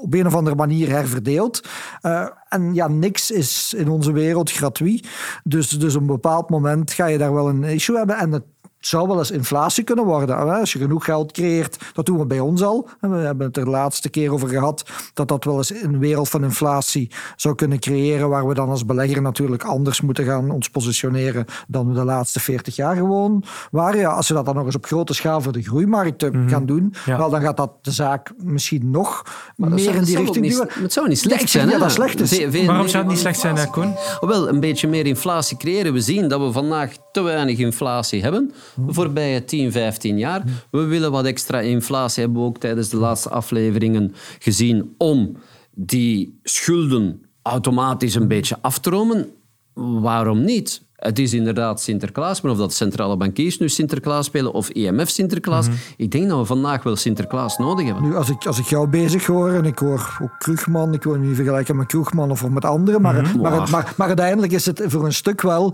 op 0.00 0.14
een 0.14 0.26
of 0.26 0.34
andere 0.34 0.56
manier 0.56 0.88
herverdeelt. 0.88 1.60
Eh, 2.00 2.26
en 2.48 2.74
ja, 2.74 2.88
niks 2.88 3.30
is 3.30 3.74
in 3.76 3.88
onze 3.88 4.12
wereld 4.12 4.52
gratuit. 4.52 5.08
Dus, 5.44 5.68
dus 5.68 5.94
op 5.94 6.00
een 6.00 6.06
bepaald 6.06 6.50
moment 6.50 6.92
ga 6.92 7.06
je 7.06 7.18
daar 7.18 7.32
wel 7.34 7.48
een 7.48 7.64
issue 7.64 7.96
hebben. 7.96 8.16
En 8.16 8.32
het 8.32 8.42
zou 8.86 9.08
wel 9.08 9.18
eens 9.18 9.30
inflatie 9.30 9.84
kunnen 9.84 10.04
worden. 10.04 10.36
Als 10.58 10.72
je 10.72 10.78
genoeg 10.78 11.04
geld 11.04 11.32
creëert, 11.32 11.76
dat 11.92 12.06
doen 12.06 12.18
we 12.18 12.26
bij 12.26 12.40
ons 12.40 12.62
al. 12.62 12.88
We 13.00 13.08
hebben 13.16 13.46
het 13.46 13.56
er 13.56 13.64
de 13.64 13.70
laatste 13.70 14.08
keer 14.10 14.32
over 14.32 14.48
gehad 14.48 14.84
dat 15.14 15.28
dat 15.28 15.44
wel 15.44 15.56
eens 15.56 15.70
een 15.82 15.98
wereld 15.98 16.28
van 16.28 16.44
inflatie 16.44 17.10
zou 17.36 17.54
kunnen 17.54 17.78
creëren, 17.78 18.28
waar 18.28 18.46
we 18.48 18.54
dan 18.54 18.68
als 18.68 18.84
belegger 18.86 19.22
natuurlijk 19.22 19.62
anders 19.64 20.00
moeten 20.00 20.24
gaan 20.24 20.50
ons 20.50 20.68
positioneren 20.70 21.44
dan 21.68 21.88
we 21.88 21.94
de 21.94 22.04
laatste 22.04 22.40
40 22.40 22.76
jaar 22.76 22.96
gewoon 22.96 23.44
waren. 23.70 24.00
Ja, 24.00 24.10
als 24.10 24.28
we 24.28 24.34
dat 24.34 24.44
dan 24.44 24.54
nog 24.54 24.64
eens 24.64 24.76
op 24.76 24.86
grote 24.86 25.14
schaal 25.14 25.40
voor 25.40 25.52
de 25.52 25.62
groeimarkten 25.62 26.48
gaan 26.48 26.66
doen, 26.66 26.82
Mhm. 26.82 27.10
Ja. 27.10 27.18
wel, 27.18 27.30
dan 27.30 27.40
gaat 27.40 27.56
dat 27.56 27.70
de 27.82 27.90
zaak 27.90 28.32
misschien 28.36 28.90
nog 28.90 29.22
meer 29.56 29.78
zou- 29.78 29.96
in 29.96 30.04
die 30.04 30.16
richting 30.16 30.48
duwen. 30.48 30.68
Het 30.82 30.92
zou 30.92 31.08
niet 31.08 31.20
Ja, 31.22 31.28
slecht 31.28 31.50
zijn. 31.50 31.68
hè? 31.68 31.78
dat 31.78 31.90
slecht 31.92 32.20
is. 32.20 32.30
Veel 32.48 32.66
Waarom 32.66 32.88
zou 32.88 33.02
het 33.02 33.12
niet 33.12 33.20
slecht 33.20 33.40
zijn, 33.40 33.56
eh, 33.56 33.70
Koen? 33.70 33.94
Wel, 34.20 34.48
een 34.48 34.60
beetje 34.60 34.88
meer 34.88 35.06
inflatie 35.06 35.56
creëren. 35.56 35.92
We 35.92 36.00
zien 36.00 36.28
dat 36.28 36.40
we 36.40 36.52
vandaag 36.52 36.92
te 37.12 37.20
weinig 37.22 37.58
inflatie 37.58 38.22
hebben. 38.22 38.52
De 38.76 38.92
voorbije 38.92 39.44
10, 39.44 39.72
15 39.72 40.18
jaar. 40.18 40.42
We 40.70 40.84
willen 40.84 41.10
wat 41.10 41.24
extra 41.24 41.60
inflatie. 41.60 42.22
Hebben 42.22 42.42
we 42.42 42.48
ook 42.48 42.58
tijdens 42.58 42.88
de 42.88 42.96
laatste 42.96 43.28
afleveringen 43.30 44.14
gezien. 44.38 44.94
Om 44.98 45.36
die 45.74 46.38
schulden 46.42 47.22
automatisch 47.42 48.14
een 48.14 48.28
beetje 48.28 48.58
af 48.60 48.78
te 48.78 48.90
romen. 48.90 49.30
Waarom 49.74 50.44
niet? 50.44 50.82
Het 51.02 51.18
is 51.18 51.34
inderdaad 51.34 51.80
Sinterklaas, 51.80 52.40
maar 52.40 52.52
of 52.52 52.58
dat 52.58 52.72
centrale 52.72 53.16
bankiers 53.16 53.58
nu 53.58 53.68
Sinterklaas 53.68 54.26
spelen 54.26 54.52
of 54.52 54.68
IMF 54.68 55.08
Sinterklaas, 55.08 55.66
ik 55.96 56.10
denk 56.10 56.28
dat 56.28 56.38
we 56.38 56.44
vandaag 56.44 56.82
wel 56.82 56.96
Sinterklaas 56.96 57.58
nodig 57.58 57.86
hebben. 57.86 58.02
Nu, 58.04 58.16
als 58.16 58.28
ik, 58.30 58.46
als 58.46 58.58
ik 58.58 58.64
jou 58.64 58.88
bezig 58.88 59.26
hoor, 59.26 59.50
en 59.50 59.64
ik 59.64 59.78
hoor 59.78 60.18
ook 60.22 60.30
Krugman, 60.38 60.92
ik 60.94 61.02
wil 61.02 61.14
niet 61.14 61.36
vergelijken 61.36 61.76
met 61.76 61.86
Kroegman 61.86 62.30
of 62.30 62.48
met 62.48 62.64
anderen, 62.64 63.02
maar, 63.02 63.14
maar, 63.40 63.52
het- 63.60 63.70
maar, 63.70 63.92
maar 63.96 64.06
uiteindelijk 64.06 64.52
is 64.52 64.66
het 64.66 64.82
voor 64.86 65.04
een 65.04 65.12
stuk 65.12 65.40
wel, 65.42 65.72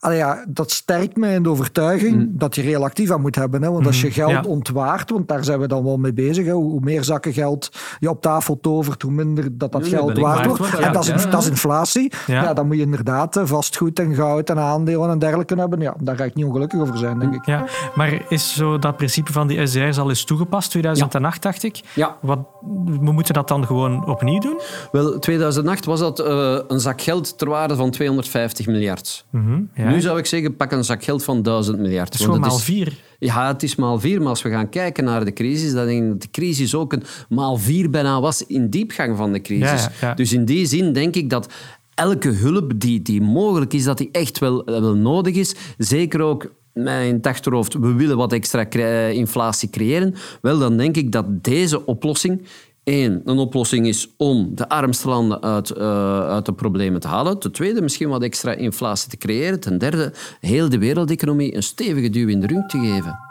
ja, 0.00 0.44
dat 0.48 0.70
sterkt 0.70 1.16
mij 1.16 1.34
in 1.34 1.42
de 1.42 1.48
overtuiging 1.48 2.28
dat 2.32 2.54
je 2.54 2.62
reëel 2.62 2.84
actief 2.84 3.10
aan 3.10 3.20
moet 3.20 3.34
hebben. 3.36 3.62
Hè? 3.62 3.70
Want 3.70 3.86
als 3.86 4.00
je 4.00 4.10
geld 4.10 4.30
Ja. 4.30 4.42
ontwaart, 4.46 5.10
want 5.10 5.28
daar 5.28 5.44
zijn 5.44 5.60
we 5.60 5.66
dan 5.68 5.84
wel 5.84 5.96
mee 5.96 6.12
bezig, 6.12 6.44
hè? 6.46 6.52
hoe 6.52 6.80
meer 6.80 7.04
zakken 7.04 7.32
geld 7.32 7.68
je 7.98 8.10
op 8.10 8.20
tafel 8.22 8.58
tovert, 8.60 9.02
hoe 9.02 9.12
minder 9.12 9.58
dat 9.58 9.72
dat 9.72 9.88
geld 9.88 10.18
waard 10.18 10.46
wordt. 10.46 10.78
En 10.78 10.92
dat 10.92 11.08
is, 11.08 11.30
dat 11.30 11.42
is 11.42 11.48
inflatie. 11.48 12.12
Ja. 12.26 12.42
Ja. 12.42 12.54
dan 12.54 12.66
moet 12.66 12.76
je 12.76 12.82
inderdaad 12.82 13.36
eh, 13.36 13.42
vastgoed 13.46 13.98
en 13.98 14.14
goud 14.14 14.50
en 14.50 14.58
aandelen 14.70 15.10
en 15.10 15.18
dergelijke 15.18 15.54
hebben. 15.54 15.80
Ja, 15.80 15.94
daar 16.00 16.16
ga 16.16 16.24
ik 16.24 16.34
niet 16.34 16.44
ongelukkig 16.44 16.80
over 16.80 16.98
zijn, 16.98 17.18
denk 17.18 17.34
ik. 17.34 17.46
Ja, 17.46 17.64
maar 17.94 18.22
is 18.28 18.54
zo 18.54 18.78
dat 18.78 18.96
principe 18.96 19.32
van 19.32 19.46
die 19.46 19.66
SDR's 19.66 19.98
al 19.98 20.08
eens 20.08 20.24
toegepast, 20.24 20.70
2008 20.70 21.42
dacht 21.42 21.62
ik? 21.62 21.80
Ja. 21.94 22.16
Wat, 22.20 22.38
we 22.84 23.12
moeten 23.12 23.34
dat 23.34 23.48
dan 23.48 23.66
gewoon 23.66 24.06
opnieuw 24.06 24.38
doen? 24.38 24.60
Wel, 24.92 25.18
2008 25.18 25.84
was 25.84 26.00
dat 26.00 26.18
eh, 26.18 26.58
een 26.68 26.80
zak 26.80 27.00
geld 27.00 27.38
ter 27.38 27.48
waarde 27.48 27.76
van 27.76 27.90
250 27.90 28.66
miljard. 28.66 29.24
Mhm, 29.30 29.60
ja. 29.74 29.88
Nu 29.88 30.00
zou 30.00 30.18
ik 30.18 30.26
zeggen, 30.26 30.56
pak 30.56 30.72
een 30.72 30.84
zak 30.84 31.04
geld 31.04 31.24
van 31.24 31.42
1000 31.42 31.78
miljard. 31.78 32.10
Dat 32.10 32.14
is 32.14 32.24
gewoon 32.24 32.40
het 32.40 32.50
maal 32.50 32.58
vier. 32.58 32.98
Ja, 33.18 33.46
het 33.46 33.62
is 33.62 33.74
maal 33.74 34.00
vier. 34.00 34.18
Maar 34.18 34.28
als 34.28 34.42
we 34.42 34.50
gaan 34.50 34.68
kijken 34.68 35.04
naar 35.04 35.24
de 35.24 35.32
crisis, 35.32 35.72
dan 35.72 35.86
denk 35.86 36.02
ik 36.02 36.08
dat 36.10 36.22
de 36.22 36.30
crisis 36.30 36.74
ook 36.74 36.92
een 36.92 37.02
maal 37.28 37.56
vier 37.56 37.90
bijna 37.90 38.20
was 38.20 38.46
in 38.46 38.70
diepgang 38.70 39.16
van 39.16 39.32
de 39.32 39.40
crisis. 39.40 39.84
Ja, 39.84 39.90
ja, 40.00 40.08
ja. 40.08 40.14
Dus 40.14 40.32
in 40.32 40.44
die 40.44 40.66
zin 40.66 40.92
denk 40.92 41.14
ik 41.14 41.30
dat 41.30 41.52
elke 42.00 42.28
hulp 42.28 42.72
die, 42.76 43.02
die 43.02 43.22
mogelijk 43.22 43.72
is, 43.72 43.84
dat 43.84 43.98
die 43.98 44.08
echt 44.12 44.38
wel, 44.38 44.64
wel 44.64 44.94
nodig 44.94 45.34
is. 45.34 45.54
Zeker 45.78 46.20
ook 46.20 46.52
mijn 46.72 47.22
achterhoofd, 47.22 47.74
we 47.74 47.94
willen 47.94 48.16
wat 48.16 48.32
extra 48.32 48.60
inflatie 49.06 49.70
creëren. 49.70 50.14
Wel, 50.42 50.58
dan 50.58 50.76
denk 50.76 50.96
ik 50.96 51.12
dat 51.12 51.44
deze 51.44 51.86
oplossing 51.86 52.42
Eén, 52.84 53.22
een 53.24 53.38
oplossing 53.38 53.86
is 53.86 54.14
om 54.16 54.54
de 54.54 54.68
armste 54.68 55.08
landen 55.08 55.42
uit, 55.42 55.70
uh, 55.76 56.28
uit 56.28 56.46
de 56.46 56.52
problemen 56.52 57.00
te 57.00 57.08
halen. 57.08 57.38
Ten 57.38 57.52
tweede, 57.52 57.82
misschien 57.82 58.08
wat 58.08 58.22
extra 58.22 58.52
inflatie 58.52 59.10
te 59.10 59.16
creëren. 59.16 59.60
Ten 59.60 59.78
derde, 59.78 60.12
heel 60.40 60.68
de 60.68 60.78
wereldeconomie 60.78 61.56
een 61.56 61.62
stevige 61.62 62.10
duw 62.10 62.28
in 62.28 62.40
de 62.40 62.46
rug 62.46 62.66
te 62.66 62.78
geven. 62.78 63.29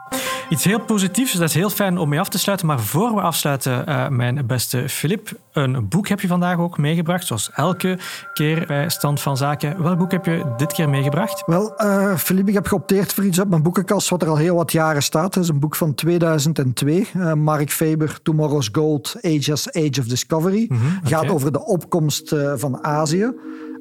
Iets 0.50 0.64
heel 0.64 0.80
positiefs, 0.80 1.34
dat 1.34 1.50
is 1.50 1.54
heel 1.54 1.70
fijn 1.70 1.98
om 1.98 2.10
mee 2.10 2.20
af 2.20 2.30
te 2.30 2.40
sluiten. 2.40 2.68
Maar 2.68 2.80
voor 2.80 3.16
we 3.16 3.22
afsluiten, 3.22 3.90
uh, 3.90 4.08
mijn 4.08 4.46
beste 4.48 4.90
Filip, 4.90 5.32
een 5.54 5.88
boek 5.88 6.08
heb 6.08 6.20
je 6.20 6.28
vandaag 6.28 6.58
ook 6.58 6.78
meegebracht, 6.78 7.28
zoals 7.28 7.52
elke 7.54 7.98
keer 8.34 8.66
bij 8.68 8.90
Stand 8.90 9.22
van 9.22 9.38
Zaken. 9.38 9.84
Welk 9.84 9.98
boek 9.98 10.12
heb 10.12 10.26
je 10.26 10.54
dit 10.58 10.74
keer 10.74 10.90
meegebracht? 10.90 11.44
Wel, 11.46 11.74
uh, 11.84 12.16
Filip, 12.16 12.48
ik 12.48 12.54
heb 12.54 12.68
geopteerd 12.68 13.14
voor 13.14 13.26
iets 13.26 13.40
uit 13.40 13.50
mijn 13.50 13.64
boekenkast 13.64 14.10
wat 14.10 14.22
er 14.22 14.28
al 14.28 14.38
heel 14.38 14.56
wat 14.56 14.72
jaren 14.72 15.04
staat. 15.04 15.36
Het 15.36 15.44
is 15.44 15.50
een 15.50 15.60
boek 15.60 15.76
van 15.76 15.96
2002. 15.96 17.08
Uh, 17.16 17.34
Mark 17.34 17.72
Faber, 17.72 18.20
Tomorrow's 18.22 18.70
Gold, 18.72 19.16
Age 19.22 19.52
as 19.52 19.74
Age 19.74 20.00
of 20.00 20.06
Discovery. 20.06 20.66
Mm 20.70 20.78
-hmm, 20.78 20.98
okay. 20.98 21.10
Gaat 21.10 21.30
over 21.30 21.52
de 21.52 21.66
opkomst 21.66 22.36
van 22.56 22.84
Azië. 22.84 23.34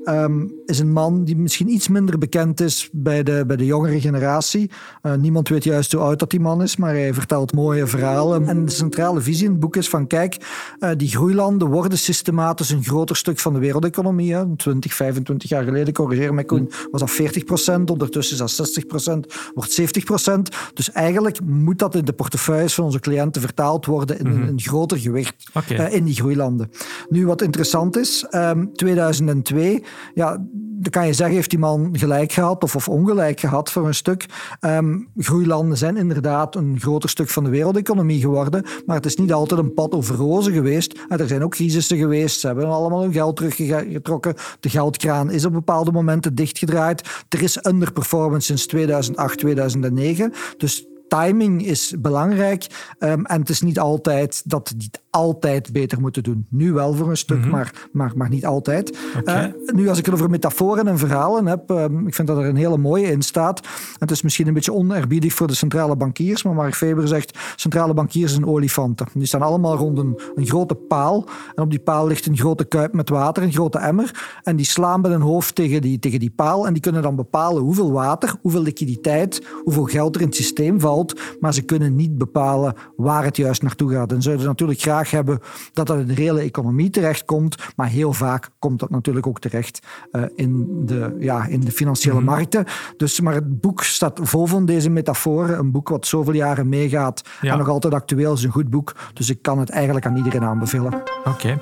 Um, 0.09 0.53
is 0.67 0.79
een 0.79 0.93
man 0.93 1.25
die 1.25 1.37
misschien 1.37 1.69
iets 1.69 1.89
minder 1.89 2.19
bekend 2.19 2.61
is 2.61 2.89
bij 2.93 3.23
de, 3.23 3.45
bij 3.47 3.57
de 3.57 3.65
jongere 3.65 4.01
generatie. 4.01 4.71
Uh, 5.03 5.15
niemand 5.15 5.49
weet 5.49 5.65
juist 5.65 5.93
hoe 5.93 6.01
oud 6.01 6.19
dat 6.19 6.31
die 6.31 6.41
man 6.41 6.63
is, 6.63 6.77
maar 6.77 6.91
hij 6.91 7.15
vertelt 7.15 7.53
mooie 7.53 7.87
verhalen. 7.87 8.49
En 8.49 8.65
de 8.65 8.71
centrale 8.71 9.21
visie 9.21 9.45
in 9.45 9.51
het 9.51 9.61
boek 9.61 9.77
is 9.77 9.89
van 9.89 10.07
kijk, 10.07 10.37
uh, 10.81 10.91
die 10.97 11.09
groeilanden 11.09 11.69
worden 11.69 11.99
systematisch 11.99 12.71
een 12.71 12.85
groter 12.85 13.17
stuk 13.17 13.39
van 13.39 13.53
de 13.53 13.59
wereldeconomie. 13.59 14.35
Hè. 14.35 14.57
20, 14.57 14.95
25 14.95 15.49
jaar 15.49 15.65
geleden, 15.65 15.95
corrigeer 15.95 16.35
mij 16.35 16.45
Koen, 16.45 16.71
was 16.91 17.01
dat 17.01 17.11
40 17.11 17.45
procent. 17.45 17.91
Ondertussen 17.91 18.33
is 18.35 18.41
dat 18.41 18.51
60 18.51 18.87
procent, 18.87 19.35
wordt 19.55 19.73
70 19.73 20.05
procent. 20.05 20.57
Dus 20.75 20.93
eigenlijk 20.93 21.39
moet 21.45 21.79
dat 21.79 21.95
in 21.95 22.05
de 22.05 22.13
portefeuilles 22.13 22.75
van 22.75 22.85
onze 22.85 23.01
cliënten 23.01 23.41
vertaald 23.41 23.87
worden 23.87 24.19
in 24.19 24.27
mm 24.27 24.33
-hmm. 24.33 24.43
een, 24.43 24.49
een, 24.49 24.61
groter 24.61 24.99
gewicht 24.99 25.51
okay. 25.55 25.79
uh, 25.79 25.95
in 25.95 26.05
die 26.05 26.15
groeilanden. 26.15 26.71
Nu, 27.09 27.27
wat 27.27 27.43
interessant 27.43 27.97
is, 27.97 28.27
um, 28.31 28.73
2002 28.75 29.83
ja, 30.15 30.47
dan 30.81 30.91
kan 30.91 31.07
je 31.07 31.13
zeggen, 31.13 31.35
heeft 31.35 31.51
die 31.51 31.59
man 31.59 31.89
gelijk 31.93 32.33
gehad 32.33 32.63
of, 32.63 32.77
of 32.77 32.89
ongelijk 32.89 33.41
gehad 33.41 33.71
voor 33.71 33.87
een 33.87 33.95
stuk. 33.95 34.27
Um, 34.61 35.09
groeilanden 35.17 35.77
zijn 35.77 35.97
inderdaad 35.97 36.55
een 36.55 36.77
groter 36.81 37.09
stuk 37.09 37.29
van 37.29 37.45
de 37.45 37.51
wereldeconomie 37.51 38.21
geworden, 38.21 38.65
maar 38.87 38.97
het 38.97 39.07
is 39.07 39.17
niet 39.17 39.33
altijd 39.33 39.61
een 39.61 39.75
pad 39.75 39.93
over 39.93 40.17
rozen 40.17 40.53
geweest. 40.53 40.99
Er 41.09 41.29
zijn 41.29 41.45
ook 41.45 41.51
crisissen 41.51 41.97
geweest, 41.97 42.41
ze 42.41 42.47
hebben 42.47 42.67
allemaal 42.67 43.03
hun 43.03 43.13
geld 43.13 43.37
teruggetrokken. 43.37 44.35
De 44.61 44.69
geldkraan 44.69 45.31
is 45.31 45.45
op 45.45 45.53
bepaalde 45.53 45.93
momenten 45.93 46.35
dichtgedraaid. 46.35 47.25
Er 47.29 47.43
is 47.43 47.67
underperformance 47.67 48.47
sinds 48.47 48.67
2008, 48.67 49.39
2009. 49.39 50.33
Dus 50.57 50.87
timing 51.09 51.67
is 51.67 51.95
belangrijk. 51.99 52.67
Um, 52.99 53.27
en 53.27 53.41
het 53.41 53.49
is 53.49 53.61
niet 53.61 53.79
altijd 53.79 54.43
dat 54.45 54.73
die 54.77 54.91
altijd 55.19 55.73
beter 55.73 56.01
moeten 56.01 56.23
doen. 56.23 56.47
Nu 56.49 56.73
wel 56.73 56.95
voor 56.95 57.11
een 57.11 57.17
stuk, 57.17 57.37
mm 57.37 57.43
-hmm. 57.43 57.53
maar, 57.53 57.89
maar, 57.93 58.13
maar 58.17 58.29
niet 58.29 58.47
altijd. 58.47 58.99
Okay. 59.19 59.55
Uh, 59.67 59.75
nu, 59.75 59.89
als 59.89 59.99
ik 59.99 60.05
het 60.05 60.15
over 60.15 60.31
metaforen 60.31 60.89
en 60.89 60.99
verhalen 60.99 61.47
heb, 61.47 61.71
um, 61.71 62.07
ik 62.07 62.15
vind 62.15 62.29
dat 62.29 62.39
er 62.39 62.45
een 62.45 62.57
hele 62.57 62.79
mooie 62.79 63.07
in 63.07 63.23
staat. 63.23 63.67
Het 63.99 64.11
is 64.11 64.23
misschien 64.23 64.47
een 64.47 64.55
beetje 64.55 64.73
onerbiedig 64.73 65.33
voor 65.33 65.47
de 65.47 65.55
centrale 65.55 65.97
bankiers, 65.97 66.43
maar 66.43 66.55
Mark 66.55 66.75
Faber 66.75 67.09
zegt, 67.09 67.39
centrale 67.57 67.95
bankiers 67.95 68.33
zijn 68.33 68.47
olifanten. 68.47 69.07
Die 69.15 69.27
staan 69.27 69.43
allemaal 69.43 69.77
rond 69.77 69.99
een, 69.99 70.21
een 70.35 70.47
grote 70.47 70.75
paal. 70.75 71.29
En 71.55 71.63
op 71.63 71.71
die 71.71 71.79
paal 71.79 72.07
ligt 72.07 72.27
een 72.27 72.37
grote 72.37 72.65
kuip 72.65 72.93
met 72.93 73.09
water, 73.09 73.43
een 73.43 73.53
grote 73.53 73.79
emmer. 73.79 74.39
En 74.43 74.57
die 74.57 74.67
slaan 74.67 75.01
met 75.01 75.11
hun 75.11 75.21
hoofd 75.21 75.55
tegen 75.55 75.83
die, 75.83 75.99
tegen 75.99 76.21
die 76.21 76.31
paal. 76.31 76.67
En 76.67 76.73
die 76.73 76.83
kunnen 76.83 77.03
dan 77.03 77.17
bepalen 77.17 77.63
hoeveel 77.63 77.93
water, 77.93 78.35
hoeveel 78.43 78.63
liquiditeit, 78.63 79.47
hoeveel 79.65 79.85
geld 79.85 80.15
er 80.15 80.21
in 80.21 80.27
het 80.27 80.37
systeem 80.37 80.81
valt. 80.81 81.21
Maar 81.41 81.55
ze 81.55 81.63
kunnen 81.63 81.97
niet 81.97 82.19
bepalen 82.19 82.75
waar 82.97 83.25
het 83.25 83.37
juist 83.37 83.63
naartoe 83.63 83.91
gaat. 83.91 84.13
En 84.13 84.23
zouden 84.23 84.47
natuurlijk 84.47 84.81
graag 84.81 85.08
hebben 85.11 85.41
dat 85.73 85.87
dat 85.87 85.99
in 85.99 86.07
de 86.07 86.15
reële 86.15 86.41
economie 86.41 86.91
terechtkomt. 86.91 87.57
Maar 87.77 87.89
heel 87.89 88.13
vaak 88.13 88.51
komt 88.59 88.79
dat 88.79 88.91
natuurlijk 88.91 89.27
ook 89.27 89.41
terecht 89.41 89.87
uh, 90.13 90.23
in, 90.35 90.67
de, 90.87 91.17
ja, 91.19 91.47
in 91.47 91.61
de 91.61 91.73
financiële 91.73 92.17
-hmm. 92.17 92.25
markten. 92.25 92.65
Dus, 92.97 93.21
maar 93.21 93.35
het 93.35 93.61
boek 93.61 93.83
staat 93.83 94.21
vol 94.23 94.47
van 94.47 94.67
deze 94.67 94.91
metaforen. 94.91 95.59
Een 95.59 95.71
boek 95.71 95.89
wat 95.89 96.07
zoveel 96.07 96.33
jaren 96.33 96.69
meegaat 96.69 97.23
ja. 97.41 97.53
en 97.53 97.59
nog 97.59 97.69
altijd 97.69 97.95
actueel 97.95 98.33
is. 98.33 98.43
Een 98.43 98.51
goed 98.51 98.71
boek. 98.71 98.95
Dus 99.15 99.31
ik 99.31 99.43
kan 99.43 99.59
het 99.59 99.71
eigenlijk 99.71 100.07
aan 100.07 100.17
iedereen 100.17 100.45
aanbevelen. 100.45 100.95
Oké. 101.25 101.29
Okay. 101.29 101.59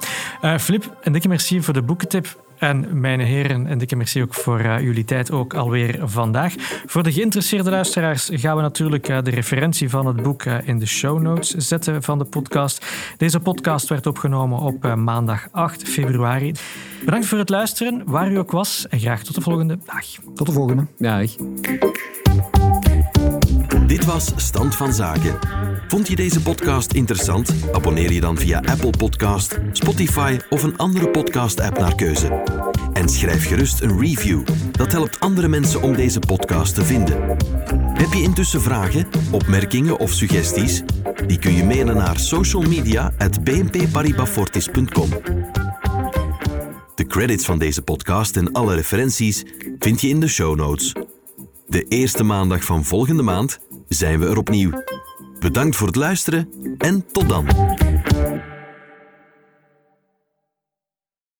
Uh, 0.55 0.59
Flip, 0.59 0.97
een 1.03 1.13
dikke 1.13 1.29
merci 1.29 1.63
voor 1.63 1.75
de 1.75 1.83
boekentip. 1.83 2.46
En 2.59 3.01
mijn 3.01 3.21
heren, 3.21 3.67
en 3.67 3.79
dikke 3.79 3.97
merci 3.97 4.23
ook 4.23 4.35
voor 4.35 4.61
uh, 4.61 4.81
jullie 4.81 5.05
tijd 5.05 5.31
ook 5.31 5.55
alweer 5.55 5.99
vandaag. 6.03 6.55
Voor 6.87 7.03
de 7.03 7.13
geïnteresseerde 7.13 7.71
luisteraars 7.71 8.31
gaan 8.33 8.57
we 8.57 8.63
natuurlijk 8.63 9.09
uh, 9.09 9.19
de 9.23 9.31
referentie 9.31 9.91
van 9.91 10.07
het 10.07 10.23
boek 10.23 10.45
uh, 10.45 10.57
in 10.65 10.79
de 10.79 10.87
show 10.87 11.21
notes 11.21 11.51
zetten 11.51 12.03
van 12.03 12.19
de 12.19 12.25
podcast. 12.25 12.87
Deze 13.17 13.41
podcast 13.41 13.89
werd 13.89 14.07
opgenomen 14.07 14.59
op 14.59 14.95
maandag 14.95 15.49
8 15.51 15.83
februari. 15.83 16.53
Bedankt 17.05 17.27
voor 17.27 17.39
het 17.39 17.49
luisteren, 17.49 18.03
waar 18.07 18.33
u 18.33 18.39
ook 18.39 18.51
was. 18.51 18.87
En 18.89 19.01
graag 19.01 19.23
tot 19.23 19.35
de 19.35 19.41
volgende 19.41 19.79
dag. 19.85 20.05
Tot 20.35 20.47
de 20.47 20.53
volgende. 20.53 20.87
Dag. 20.99 21.31
Dit 23.87 24.05
was 24.05 24.33
Stand 24.37 24.77
van 24.77 24.93
Zaken. 24.93 25.39
Vond 25.89 26.09
je 26.09 26.17
deze 26.17 26.43
podcast 26.43 26.93
interessant? 26.93 27.55
Abonneer 27.73 28.13
je 28.13 28.21
dan 28.21 28.39
via 28.39 28.63
Apple 28.65 28.91
Podcast, 28.91 29.59
Spotify 29.73 30.39
of 30.51 30.63
een 30.63 30.77
andere 30.77 31.09
podcast-app 31.09 31.79
naar 31.79 31.95
keuze. 31.95 32.43
En 32.93 33.09
schrijf 33.09 33.47
gerust 33.47 33.81
een 33.81 34.01
review. 34.01 34.47
Dat 34.73 34.93
helpt 34.93 35.21
andere 35.21 35.49
mensen 35.49 35.83
om 35.83 35.97
deze 35.97 36.19
podcast 36.19 36.75
te 36.75 36.85
vinden. 36.85 37.37
Heb 37.95 38.13
je 38.13 38.23
intussen 38.23 38.61
vragen, 38.61 39.07
opmerkingen 39.31 39.99
of 39.99 40.13
suggesties? 40.13 40.83
Die 41.27 41.39
kun 41.39 41.55
je 41.55 41.65
mailen 41.65 41.97
naar 41.97 42.19
socialmedia.bnpparibafortis.com. 42.19 45.09
De 46.95 47.07
credits 47.07 47.45
van 47.45 47.59
deze 47.59 47.83
podcast 47.83 48.37
en 48.37 48.53
alle 48.53 48.75
referenties 48.75 49.45
vind 49.79 50.01
je 50.01 50.09
in 50.09 50.21
de 50.21 50.29
show 50.29 50.57
notes. 50.57 50.93
De 51.67 51.85
eerste 51.89 52.23
maandag 52.23 52.65
van 52.65 52.85
volgende 52.85 53.23
maand 53.23 53.59
zijn 53.89 54.19
we 54.19 54.27
er 54.27 54.39
opnieuw. 54.39 54.71
Bedankt 55.39 55.77
voor 55.77 55.87
het 55.87 55.97
luisteren 55.97 56.49
en 56.79 57.05
tot 57.13 57.29
dan. 57.29 57.47